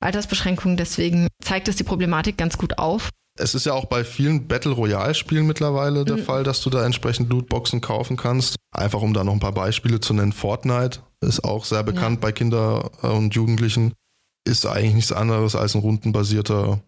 Altersbeschränkung, 0.06 0.76
deswegen 0.76 1.28
zeigt 1.42 1.68
es 1.68 1.76
die 1.76 1.84
Problematik 1.84 2.36
ganz 2.38 2.56
gut 2.58 2.78
auf. 2.78 3.10
Es 3.38 3.54
ist 3.54 3.66
ja 3.66 3.74
auch 3.74 3.84
bei 3.84 4.02
vielen 4.04 4.48
Battle 4.48 4.72
Royale 4.72 5.14
Spielen 5.14 5.46
mittlerweile 5.46 6.06
der 6.06 6.16
Mhm. 6.16 6.22
Fall, 6.24 6.42
dass 6.44 6.62
du 6.62 6.70
da 6.70 6.86
entsprechend 6.86 7.28
Lootboxen 7.28 7.82
kaufen 7.82 8.16
kannst. 8.16 8.56
Einfach 8.72 9.02
um 9.02 9.12
da 9.12 9.24
noch 9.24 9.34
ein 9.34 9.40
paar 9.40 9.52
Beispiele 9.52 10.00
zu 10.00 10.14
nennen. 10.14 10.32
Fortnite 10.32 11.00
ist 11.20 11.44
auch 11.44 11.66
sehr 11.66 11.82
bekannt 11.82 12.20
bei 12.22 12.32
Kindern 12.32 12.88
und 13.02 13.34
Jugendlichen. 13.34 13.92
Ist 14.48 14.64
eigentlich 14.64 14.94
nichts 14.94 15.12
anderes 15.12 15.54
als 15.54 15.74
ein 15.74 15.80
rundenbasierter 15.82 16.80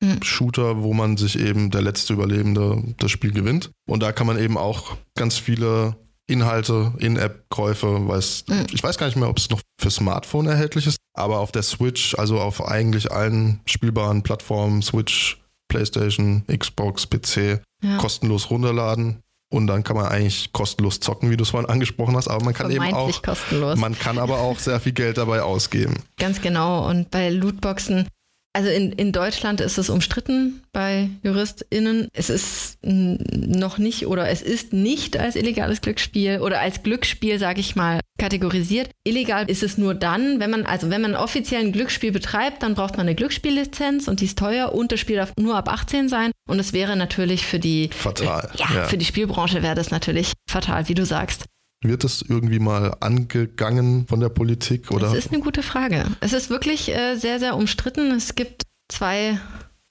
Mhm. 0.00 0.22
Shooter, 0.22 0.82
wo 0.84 0.94
man 0.94 1.16
sich 1.16 1.36
eben 1.36 1.72
der 1.72 1.82
letzte 1.82 2.12
Überlebende 2.12 2.94
das 2.98 3.10
Spiel 3.10 3.32
gewinnt. 3.32 3.70
Und 3.88 4.00
da 4.00 4.12
kann 4.12 4.28
man 4.28 4.38
eben 4.38 4.56
auch 4.56 4.96
ganz 5.16 5.38
viele 5.38 5.96
Inhalte, 6.28 6.92
In-App-Käufe, 6.98 8.06
weiß, 8.06 8.44
Mhm. 8.48 8.66
ich 8.72 8.82
weiß 8.82 8.98
gar 8.98 9.06
nicht 9.06 9.16
mehr, 9.16 9.28
ob 9.28 9.38
es 9.38 9.50
noch 9.50 9.60
für 9.80 9.90
Smartphone 9.90 10.46
erhältlich 10.46 10.86
ist, 10.86 10.98
aber 11.18 11.40
auf 11.40 11.52
der 11.52 11.62
Switch, 11.62 12.14
also 12.16 12.40
auf 12.40 12.66
eigentlich 12.66 13.10
allen 13.12 13.60
spielbaren 13.66 14.22
Plattformen, 14.22 14.82
Switch, 14.82 15.38
PlayStation, 15.68 16.44
Xbox, 16.46 17.06
PC, 17.06 17.60
Ja. 17.82 17.96
kostenlos 17.98 18.50
runterladen. 18.50 19.22
Und 19.50 19.66
dann 19.66 19.82
kann 19.82 19.96
man 19.96 20.06
eigentlich 20.06 20.52
kostenlos 20.52 21.00
zocken, 21.00 21.30
wie 21.30 21.36
du 21.36 21.42
es 21.42 21.50
vorhin 21.50 21.70
angesprochen 21.70 22.14
hast. 22.16 22.28
Aber 22.28 22.44
man 22.44 22.52
kann 22.52 22.70
eben 22.70 22.92
auch, 22.92 23.22
kostenlos. 23.22 23.78
man 23.78 23.98
kann 23.98 24.18
aber 24.18 24.40
auch 24.40 24.58
sehr 24.58 24.78
viel 24.78 24.92
Geld 24.92 25.16
dabei 25.16 25.40
ausgeben. 25.42 26.02
Ganz 26.18 26.42
genau. 26.42 26.86
Und 26.88 27.10
bei 27.10 27.30
Lootboxen, 27.30 28.06
also 28.52 28.68
in, 28.68 28.92
in 28.92 29.12
Deutschland 29.12 29.62
ist 29.62 29.78
es 29.78 29.88
umstritten 29.88 30.62
bei 30.72 31.08
JuristInnen. 31.22 32.08
Es 32.12 32.28
ist 32.28 32.76
noch 32.82 33.78
nicht 33.78 34.06
oder 34.06 34.28
es 34.28 34.42
ist 34.42 34.74
nicht 34.74 35.16
als 35.16 35.34
illegales 35.34 35.80
Glücksspiel 35.80 36.40
oder 36.40 36.60
als 36.60 36.82
Glücksspiel, 36.82 37.38
sage 37.38 37.60
ich 37.60 37.74
mal, 37.74 38.00
kategorisiert. 38.18 38.90
Illegal 39.04 39.48
ist 39.48 39.62
es 39.62 39.78
nur 39.78 39.94
dann, 39.94 40.40
wenn 40.40 40.50
man, 40.50 40.66
also 40.66 40.90
wenn 40.90 41.00
man 41.02 41.14
offiziell 41.14 41.60
ein 41.60 41.72
Glücksspiel 41.72 42.12
betreibt, 42.12 42.62
dann 42.62 42.74
braucht 42.74 42.96
man 42.96 43.06
eine 43.06 43.14
Glücksspiellizenz 43.14 44.08
und 44.08 44.20
die 44.20 44.26
ist 44.26 44.38
teuer 44.38 44.72
und 44.74 44.92
das 44.92 45.00
Spiel 45.00 45.16
darf 45.16 45.32
nur 45.38 45.56
ab 45.56 45.68
18 45.68 46.08
sein. 46.08 46.32
Und 46.48 46.58
es 46.58 46.72
wäre 46.72 46.96
natürlich 46.96 47.46
für 47.46 47.58
die, 47.58 47.90
Fatal. 47.92 48.50
ja, 48.56 48.66
Ja. 48.74 48.84
für 48.84 48.98
die 48.98 49.04
Spielbranche 49.04 49.62
wäre 49.62 49.74
das 49.74 49.90
natürlich 49.90 50.32
fatal, 50.50 50.88
wie 50.88 50.94
du 50.94 51.06
sagst. 51.06 51.44
Wird 51.84 52.02
es 52.02 52.22
irgendwie 52.28 52.58
mal 52.58 52.96
angegangen 53.00 54.06
von 54.08 54.18
der 54.18 54.30
Politik 54.30 54.90
oder? 54.90 55.06
Das 55.06 55.14
ist 55.16 55.32
eine 55.32 55.40
gute 55.40 55.62
Frage. 55.62 56.04
Es 56.20 56.32
ist 56.32 56.50
wirklich 56.50 56.88
äh, 56.92 57.14
sehr, 57.16 57.38
sehr 57.38 57.56
umstritten. 57.56 58.10
Es 58.10 58.34
gibt 58.34 58.62
zwei 58.90 59.38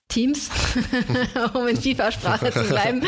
Teams, 0.08 0.50
um 1.54 1.68
in 1.68 1.78
FIFA-Sprache 1.78 2.52
zu 2.52 2.64
bleiben. 2.64 3.04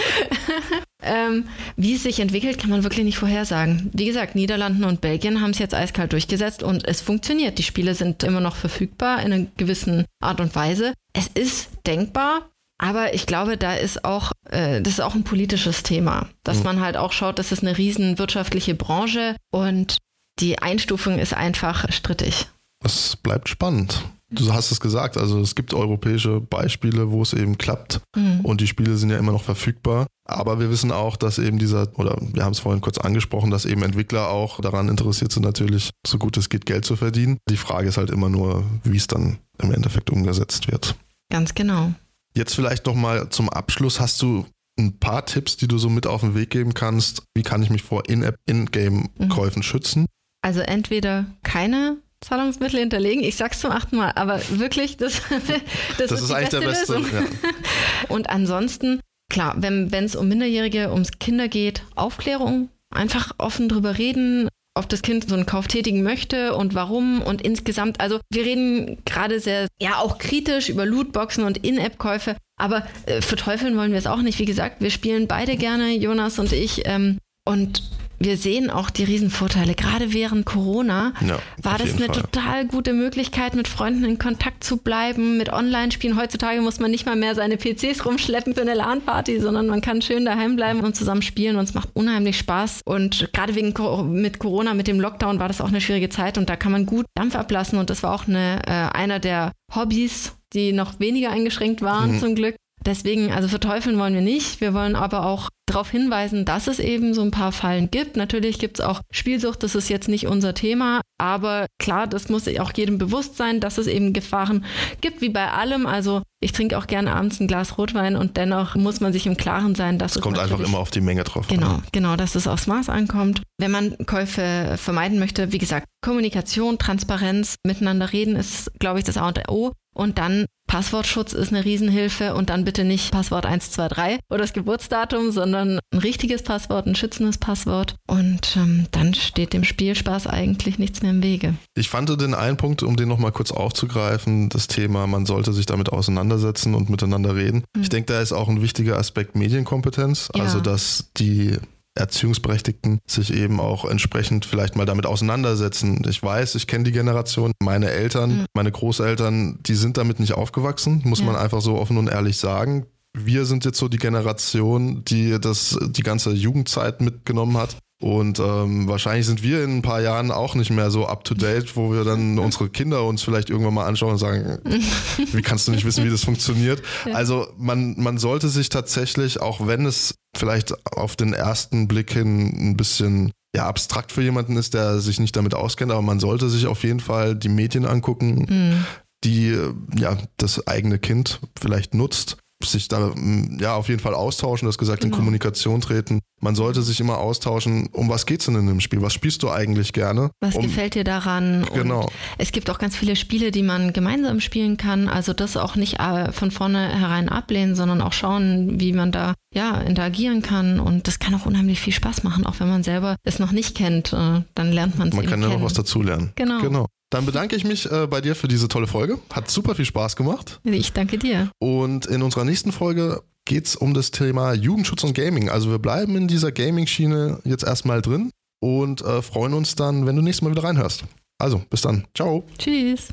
ähm, 1.02 1.46
wie 1.76 1.96
es 1.96 2.04
sich 2.04 2.20
entwickelt, 2.20 2.60
kann 2.60 2.70
man 2.70 2.84
wirklich 2.84 3.06
nicht 3.06 3.18
vorhersagen. 3.18 3.90
Wie 3.94 4.06
gesagt, 4.06 4.36
Niederlanden 4.36 4.84
und 4.84 5.02
Belgien 5.02 5.42
haben 5.42 5.52
es 5.52 5.60
jetzt 5.60 5.74
eiskalt 5.74 6.14
durchgesetzt 6.14 6.62
und 6.64 6.88
es 6.88 7.02
funktioniert. 7.02 7.58
Die 7.58 7.64
Spiele 7.64 7.96
sind 7.96 8.24
immer 8.24 8.42
noch 8.42 8.56
verfügbar 8.56 9.22
in 9.24 9.34
einer 9.34 9.46
gewissen 9.58 10.06
Art 10.22 10.42
und 10.42 10.56
Weise. 10.56 10.94
Es 11.14 11.28
ist 11.28 11.70
denkbar, 11.88 12.50
aber 12.78 13.14
ich 13.14 13.26
glaube, 13.26 13.58
da 13.58 13.74
ist 13.74 14.06
auch, 14.06 14.32
äh, 14.50 14.82
das 14.82 14.94
ist 14.94 15.02
auch 15.02 15.16
ein 15.16 15.24
politisches 15.24 15.84
Thema, 15.84 16.30
dass 16.44 16.60
mhm. 16.60 16.64
man 16.64 16.82
halt 16.82 16.98
auch 16.98 17.12
schaut, 17.12 17.40
das 17.40 17.52
ist 17.52 17.62
eine 17.62 17.78
riesen 17.78 18.18
wirtschaftliche 18.18 18.76
Branche 18.76 19.36
und 19.52 19.98
die 20.40 20.60
Einstufung 20.60 21.20
ist 21.20 21.34
einfach 21.34 21.92
strittig. 21.92 22.48
Es 22.84 23.18
bleibt 23.18 23.50
spannend. 23.50 24.04
Du 24.32 24.54
hast 24.54 24.72
es 24.72 24.80
gesagt, 24.80 25.18
also 25.18 25.40
es 25.40 25.56
gibt 25.56 25.74
europäische 25.74 26.40
Beispiele, 26.40 27.10
wo 27.10 27.22
es 27.22 27.34
eben 27.34 27.58
klappt 27.58 28.02
mhm. 28.16 28.42
und 28.42 28.62
die 28.62 28.68
Spiele 28.68 28.96
sind 28.96 29.10
ja 29.10 29.18
immer 29.18 29.32
noch 29.32 29.44
verfügbar. 29.44 30.06
Aber 30.26 30.60
wir 30.60 30.70
wissen 30.70 30.92
auch, 30.92 31.18
dass 31.18 31.40
eben 31.40 31.58
dieser, 31.58 31.88
oder 31.98 32.16
wir 32.22 32.44
haben 32.44 32.52
es 32.52 32.60
vorhin 32.60 32.82
kurz 32.82 33.00
angesprochen, 33.00 33.50
dass 33.50 33.66
eben 33.66 33.82
Entwickler 33.82 34.30
auch 34.30 34.62
daran 34.62 34.88
interessiert 34.88 35.32
sind, 35.32 35.44
natürlich 35.44 35.90
so 36.06 36.20
gut 36.20 36.38
es 36.38 36.50
geht, 36.50 36.68
Geld 36.68 36.86
zu 36.86 36.96
verdienen. 36.96 37.40
Die 37.50 37.58
Frage 37.58 37.90
ist 37.90 37.98
halt 37.98 38.12
immer 38.12 38.30
nur, 38.30 38.64
wie 38.84 38.98
es 38.98 39.08
dann 39.08 39.40
im 39.58 39.74
Endeffekt 39.74 40.12
umgesetzt 40.12 40.72
wird. 40.72 40.96
Ganz 41.32 41.56
genau. 41.56 41.94
Jetzt 42.36 42.54
vielleicht 42.54 42.86
nochmal 42.86 43.30
zum 43.30 43.50
Abschluss. 43.50 44.00
Hast 44.00 44.22
du 44.22 44.46
ein 44.78 45.00
paar 45.00 45.26
Tipps, 45.26 45.58
die 45.58 45.68
du 45.68 45.80
so 45.80 45.90
mit 45.90 46.06
auf 46.06 46.22
den 46.22 46.36
Weg 46.36 46.52
geben 46.52 46.76
kannst? 46.76 47.24
Wie 47.34 47.44
kann 47.44 47.64
ich 47.64 47.72
mich 47.72 47.82
vor 47.82 48.08
In-App, 48.08 48.36
In-Game-Käufen 48.46 49.60
mhm. 49.60 49.64
schützen? 49.64 50.06
Also 50.42 50.62
entweder 50.62 51.26
keine 51.44 51.98
Zahlungsmittel 52.22 52.80
hinterlegen. 52.80 53.24
Ich 53.24 53.36
sag's 53.36 53.60
zum 53.60 53.72
achten 53.72 53.98
Mal, 53.98 54.12
aber 54.16 54.42
wirklich, 54.52 54.98
das, 54.98 55.22
das, 55.30 56.10
das 56.10 56.12
ist, 56.12 56.22
ist 56.24 56.32
eigentlich 56.32 56.50
der 56.50 56.62
beste. 56.62 56.94
Lösung. 56.94 57.12
Ja. 57.14 57.24
Und 58.10 58.30
ansonsten, 58.30 59.00
klar, 59.32 59.56
wenn 59.58 59.92
es 59.94 60.16
um 60.16 60.28
Minderjährige, 60.28 60.92
ums 60.92 61.12
Kinder 61.20 61.48
geht, 61.48 61.84
Aufklärung, 61.96 62.70
einfach 62.94 63.32
offen 63.38 63.70
drüber 63.70 63.98
reden, 63.98 64.50
ob 64.76 64.88
das 64.90 65.02
Kind 65.02 65.28
so 65.28 65.36
einen 65.36 65.46
Kauf 65.46 65.68
tätigen 65.68 66.04
möchte 66.04 66.56
und 66.56 66.74
warum 66.74 67.22
und 67.22 67.42
insgesamt. 67.42 68.00
Also 68.00 68.20
wir 68.32 68.46
reden 68.46 68.98
gerade 69.06 69.40
sehr, 69.40 69.68
ja 69.80 69.98
auch 69.98 70.18
kritisch 70.18 70.70
über 70.70 70.86
Lootboxen 70.86 71.44
und 71.44 71.58
In-App-Käufe, 71.58 72.36
aber 72.58 72.88
äh, 73.06 73.22
verteufeln 73.22 73.76
wollen 73.78 73.92
wir 73.92 74.00
es 74.00 74.08
auch 74.08 74.22
nicht. 74.22 74.40
Wie 74.40 74.46
gesagt, 74.46 74.82
wir 74.82 74.90
spielen 74.90 75.28
beide 75.28 75.58
gerne, 75.58 75.96
Jonas 75.96 76.40
und 76.40 76.54
ich. 76.54 76.84
Ähm, 76.86 77.18
und 77.46 77.84
wir 78.20 78.38
sehen 78.38 78.70
auch 78.70 78.90
die 78.90 79.06
Riesenvorteile. 79.06 79.76
Gerade 79.76 80.14
während 80.14 80.46
Corona 80.46 81.14
ja, 81.26 81.40
war 81.62 81.78
das 81.78 81.96
eine 81.96 82.06
Fall. 82.06 82.22
total 82.22 82.68
gute 82.68 82.94
Möglichkeit, 82.94 83.56
mit 83.56 83.68
Freunden 83.68 84.04
in 84.04 84.20
Kontakt 84.20 84.64
zu 84.64 84.78
bleiben, 84.78 85.38
mit 85.38 85.52
Online-Spielen. 85.52 86.20
Heutzutage 86.20 86.62
muss 86.62 86.80
man 86.80 86.92
nicht 86.92 87.06
mal 87.06 87.16
mehr 87.16 87.34
seine 87.36 87.58
PCs 87.58 88.06
rumschleppen 88.06 88.56
für 88.56 88.62
eine 88.62 88.74
LAN-Party, 88.74 89.40
sondern 89.40 89.68
man 89.68 89.82
kann 89.82 90.02
schön 90.02 90.26
daheim 90.26 90.56
bleiben 90.56 90.82
und 90.82 90.96
zusammen 90.96 91.22
spielen 91.22 91.56
und 91.56 91.64
es 91.64 91.74
macht 91.74 91.90
unheimlich 91.94 92.38
Spaß. 92.38 92.82
Und 92.84 93.30
gerade 93.34 93.56
wegen 93.56 93.74
mit 94.14 94.40
Corona, 94.40 94.74
mit 94.74 94.88
dem 94.88 95.00
Lockdown 95.00 95.40
war 95.40 95.48
das 95.48 95.62
auch 95.62 95.70
eine 95.70 95.82
schwierige 95.82 96.10
Zeit 96.10 96.38
und 96.38 96.50
da 96.50 96.56
kann 96.56 96.72
man 96.72 96.86
gut 96.86 97.06
Dampf 97.16 97.36
ablassen 97.36 97.80
und 97.80 97.90
das 97.90 98.04
war 98.04 98.14
auch 98.14 98.28
eine, 98.28 98.62
äh, 98.68 98.98
einer 98.98 99.20
der 99.20 99.54
Hobbys, 99.74 100.34
die 100.54 100.74
noch 100.74 101.00
weniger 101.00 101.32
eingeschränkt 101.32 101.82
waren 101.82 102.16
mhm. 102.16 102.20
zum 102.20 102.36
Glück. 102.36 102.56
Deswegen, 102.86 103.32
also 103.32 103.48
verteufeln 103.48 103.98
wollen 104.00 104.14
wir 104.14 104.22
nicht. 104.22 104.62
Wir 104.62 104.74
wollen 104.74 104.96
aber 104.96 105.26
auch 105.26 105.50
darauf 105.70 105.90
hinweisen, 105.90 106.46
dass 106.46 106.68
es 106.68 106.80
eben 106.80 107.14
so 107.14 107.22
ein 107.22 107.32
paar 107.32 107.52
Fallen 107.52 107.90
gibt. 107.92 108.16
Natürlich 108.18 108.60
gibt 108.60 108.80
es 108.80 108.86
auch 108.86 109.02
Spielsucht, 109.12 109.64
das 109.64 109.76
ist 109.76 109.90
jetzt 109.90 110.08
nicht 110.10 110.28
unser 110.28 110.54
Thema, 110.54 111.02
aber 111.18 111.68
klar, 111.80 112.08
das 112.08 112.30
muss 112.30 112.48
auch 112.60 112.72
jedem 112.76 112.98
bewusst 112.98 113.38
sein, 113.38 113.60
dass 113.60 113.78
es 113.78 113.88
eben 113.88 114.14
Gefahren 114.14 114.66
gibt, 115.02 115.22
wie 115.22 115.30
bei 115.30 115.52
allem. 115.52 115.86
Also 115.86 116.22
ich 116.42 116.52
trinke 116.54 116.78
auch 116.78 116.88
gerne 116.88 117.14
abends 117.16 117.40
ein 117.40 117.48
Glas 117.48 117.78
Rotwein 117.78 118.16
und 118.16 118.38
dennoch 118.38 118.76
muss 118.76 119.00
man 119.02 119.12
sich 119.14 119.28
im 119.28 119.36
Klaren 119.38 119.76
sein, 119.76 119.98
dass 120.00 120.16
es. 120.16 120.22
kommt 120.22 120.40
einfach 120.40 120.60
immer 120.60 120.80
auf 120.80 120.90
die 120.92 121.02
Menge 121.02 121.24
drauf 121.24 121.48
Genau, 121.48 121.68
an. 121.76 121.84
genau, 121.92 122.16
dass 122.16 122.36
es 122.36 122.48
aufs 122.48 122.68
Maß 122.68 122.90
ankommt. 122.90 123.42
Wenn 123.58 123.72
man 123.72 123.96
Käufe 124.06 124.76
vermeiden 124.78 125.20
möchte, 125.20 125.52
wie 125.52 125.58
gesagt, 125.58 125.88
Kommunikation, 126.02 126.78
Transparenz, 126.80 127.56
miteinander 127.66 128.12
reden 128.14 128.36
ist, 128.36 128.72
glaube 128.80 129.00
ich, 129.00 129.06
das 129.06 129.18
A 129.18 129.28
und 129.28 129.50
O. 129.50 129.74
Und 130.00 130.18
dann 130.18 130.46
Passwortschutz 130.68 131.34
ist 131.34 131.52
eine 131.52 131.66
Riesenhilfe 131.66 132.34
und 132.34 132.50
dann 132.50 132.64
bitte 132.64 132.86
nicht 132.86 133.12
Passwort 133.12 133.46
123 133.46 134.20
oder 134.30 134.40
das 134.40 134.54
Geburtsdatum, 134.54 135.32
sondern 135.32 135.80
ein 135.92 136.00
richtiges 136.00 136.42
Passwort, 136.42 136.88
ein 136.88 136.96
schützendes 136.96 137.38
Passwort. 137.38 137.96
Und 138.08 138.56
ähm, 138.56 138.86
dann 138.92 139.14
steht 139.14 139.52
dem 139.52 139.66
Spielspaß 139.66 140.28
eigentlich 140.28 140.80
nichts 140.80 141.02
mehr 141.02 141.12
im 141.12 141.22
Wege. 141.22 141.56
Ich 141.76 141.90
fand 141.90 142.10
den 142.22 142.34
einen 142.34 142.56
Punkt, 142.56 142.82
um 142.82 142.96
den 142.96 143.10
nochmal 143.10 143.34
kurz 143.34 143.52
aufzugreifen, 143.52 144.48
das 144.48 144.68
Thema, 144.68 145.06
man 145.06 145.26
sollte 145.26 145.52
sich 145.52 145.66
damit 145.66 145.90
auseinandersetzen 145.90 146.76
und 146.76 146.90
miteinander 146.90 147.36
reden. 147.36 147.66
Mhm. 147.76 147.82
Ich 147.82 147.90
denke, 147.90 148.14
da 148.14 148.22
ist 148.22 148.32
auch 148.32 148.48
ein 148.48 148.62
wichtiger 148.62 148.98
Aspekt 148.98 149.36
Medienkompetenz, 149.36 150.30
ja. 150.34 150.44
also 150.44 150.62
dass 150.62 151.12
die 151.18 151.58
Erziehungsberechtigten 151.96 153.00
sich 153.08 153.34
eben 153.34 153.60
auch 153.60 153.86
entsprechend 153.86 154.46
vielleicht 154.46 154.76
mal 154.76 154.86
damit 154.86 155.06
auseinandersetzen. 155.06 156.02
Ich 156.08 156.22
weiß, 156.22 156.56
ich 156.56 156.68
kenne 156.68 156.86
die 156.86 156.92
Generation, 156.92 157.52
meine 157.62 157.90
Eltern, 157.90 158.40
mhm. 158.40 158.46
meine 158.54 158.72
Großeltern, 158.72 159.60
die 159.66 159.76
sind 159.76 159.98
damit 159.98 160.20
nicht 160.20 160.34
aufgewachsen, 160.34 161.02
muss 161.06 161.20
ja. 161.20 161.26
man 161.26 161.36
einfach 161.36 161.62
so 161.62 161.78
offen 161.78 161.98
und 161.98 162.08
ehrlich 162.08 162.38
sagen. 162.38 162.86
Wir 163.18 163.46
sind 163.46 163.66
jetzt 163.66 163.80
so 163.80 163.88
die 163.88 163.98
Generation, 163.98 165.04
die 165.04 165.40
das 165.40 165.78
die 165.82 166.04
ganze 166.04 166.32
Jugendzeit 166.32 167.02
mitgenommen 167.02 167.58
hat. 167.58 167.76
Und 168.02 168.40
ähm, 168.40 168.88
wahrscheinlich 168.88 169.26
sind 169.26 169.44
wir 169.44 169.62
in 169.62 169.78
ein 169.78 169.82
paar 169.82 170.02
Jahren 170.02 170.32
auch 170.32 170.56
nicht 170.56 170.70
mehr 170.70 170.90
so 170.90 171.06
up 171.06 171.26
to 171.26 171.34
date, 171.34 171.76
wo 171.76 171.92
wir 171.92 172.06
dann 172.06 172.40
unsere 172.40 172.70
Kinder 172.70 173.04
uns 173.04 173.22
vielleicht 173.22 173.50
irgendwann 173.50 173.74
mal 173.74 173.88
anschauen 173.88 174.14
und 174.14 174.18
sagen, 174.18 174.60
wie 175.34 175.42
kannst 175.42 175.68
du 175.68 175.72
nicht 175.72 175.84
wissen, 175.84 176.06
wie 176.06 176.10
das 176.10 176.24
funktioniert? 176.24 176.82
Also 177.14 177.48
man, 177.58 177.96
man 177.98 178.18
sollte 178.18 178.48
sich 178.48 178.70
tatsächlich, 178.70 179.42
auch 179.42 179.68
wenn 179.68 179.86
es 179.86 180.16
vielleicht 180.38 180.74
auf 180.96 181.18
den 181.18 181.34
ersten 181.34 181.90
Blick 181.90 182.14
hin 182.14 182.72
ein 182.72 182.78
bisschen 182.78 183.32
ja, 183.54 183.68
abstrakt 183.68 184.12
für 184.14 184.22
jemanden 184.22 184.56
ist, 184.56 184.76
der 184.76 185.00
sich 185.00 185.20
nicht 185.20 185.36
damit 185.36 185.54
auskennt, 185.54 185.92
aber 185.92 186.02
man 186.02 186.20
sollte 186.20 186.50
sich 186.50 186.68
auf 186.68 186.84
jeden 186.84 187.00
Fall 187.02 187.36
die 187.36 187.50
Medien 187.50 187.86
angucken, 187.86 188.46
mhm. 188.48 188.86
die 189.26 189.58
ja 189.98 190.18
das 190.38 190.68
eigene 190.68 191.00
Kind 191.00 191.42
vielleicht 191.60 191.96
nutzt 191.96 192.38
sich 192.62 192.88
da 192.90 193.14
ja 193.60 193.76
auf 193.76 193.88
jeden 193.88 194.02
Fall 194.02 194.14
austauschen, 194.14 194.66
du 194.66 194.70
hast 194.70 194.78
gesagt, 194.78 195.02
genau. 195.02 195.14
in 195.14 195.18
Kommunikation 195.18 195.82
treten. 195.82 196.20
Man 196.40 196.56
sollte 196.56 196.82
sich 196.82 197.00
immer 197.00 197.18
austauschen, 197.18 197.90
um 197.92 198.10
was 198.10 198.26
geht's 198.26 198.46
denn 198.46 198.56
in 198.56 198.68
dem 198.68 198.80
Spiel? 198.80 199.02
Was 199.02 199.14
spielst 199.14 199.44
du 199.44 199.50
eigentlich 199.50 199.94
gerne? 199.94 200.32
Was 200.40 200.56
um, 200.56 200.64
gefällt 200.64 200.96
dir 200.96 201.04
daran? 201.04 201.66
Genau. 201.74 202.04
Und 202.04 202.12
es 202.38 202.52
gibt 202.52 202.70
auch 202.70 202.80
ganz 202.80 202.96
viele 202.96 203.16
Spiele, 203.16 203.52
die 203.52 203.64
man 203.64 203.94
gemeinsam 203.94 204.40
spielen 204.40 204.78
kann. 204.78 205.08
Also 205.08 205.34
das 205.34 205.58
auch 205.58 205.76
nicht 205.76 206.00
äh, 206.00 206.32
von 206.32 206.52
vornherein 206.52 207.30
ablehnen, 207.30 207.76
sondern 207.76 208.02
auch 208.02 208.14
schauen, 208.14 208.80
wie 208.80 208.94
man 208.94 209.12
da 209.12 209.34
ja 209.54 209.80
interagieren 209.82 210.42
kann. 210.42 210.80
Und 210.80 211.08
das 211.08 211.20
kann 211.20 211.36
auch 211.36 211.46
unheimlich 211.46 211.80
viel 211.80 211.94
Spaß 211.94 212.24
machen, 212.24 212.46
auch 212.46 212.60
wenn 212.60 212.70
man 212.70 212.84
selber 212.84 213.16
es 213.24 213.40
noch 213.40 213.52
nicht 213.52 213.76
kennt. 213.76 214.14
Äh, 214.14 214.44
dann 214.56 214.72
lernt 214.72 214.98
man 214.98 215.10
es 215.10 215.16
Man 215.16 215.26
kann 215.26 215.42
ja 215.42 215.50
noch 215.50 215.62
was 215.62 215.74
dazulernen. 215.74 216.32
Genau. 216.36 216.62
genau. 216.62 216.86
Dann 217.10 217.26
bedanke 217.26 217.56
ich 217.56 217.64
mich 217.64 217.92
äh, 217.92 218.06
bei 218.06 218.22
dir 218.22 218.36
für 218.36 218.48
diese 218.48 218.68
tolle 218.68 218.86
Folge. 218.86 219.18
Hat 219.34 219.50
super 219.50 219.74
viel 219.74 219.86
Spaß 219.86 220.16
gemacht. 220.16 220.60
Ich 220.64 220.94
danke 220.94 221.18
dir. 221.18 221.50
Und 221.58 222.06
in 222.06 222.22
unserer 222.22 222.46
nächsten 222.46 222.72
Folge 222.72 223.24
geht 223.50 223.66
es 223.66 223.76
um 223.76 223.96
das 223.96 224.12
Thema 224.12 224.54
Jugendschutz 224.54 225.04
und 225.04 225.16
Gaming. 225.16 225.50
Also 225.50 225.72
wir 225.72 225.80
bleiben 225.80 226.16
in 226.16 226.28
dieser 226.28 226.52
Gaming-Schiene 226.52 227.42
jetzt 227.44 227.64
erstmal 227.64 228.02
drin 228.02 228.30
und 228.62 229.02
äh, 229.02 229.24
freuen 229.24 229.54
uns 229.54 229.76
dann, 229.76 230.06
wenn 230.06 230.16
du 230.16 230.22
nächstes 230.22 230.44
Mal 230.44 230.52
wieder 230.52 230.64
reinhörst. 230.64 231.04
Also, 231.40 231.64
bis 231.70 231.82
dann. 231.82 232.06
Ciao. 232.14 232.44
Tschüss. 232.60 233.10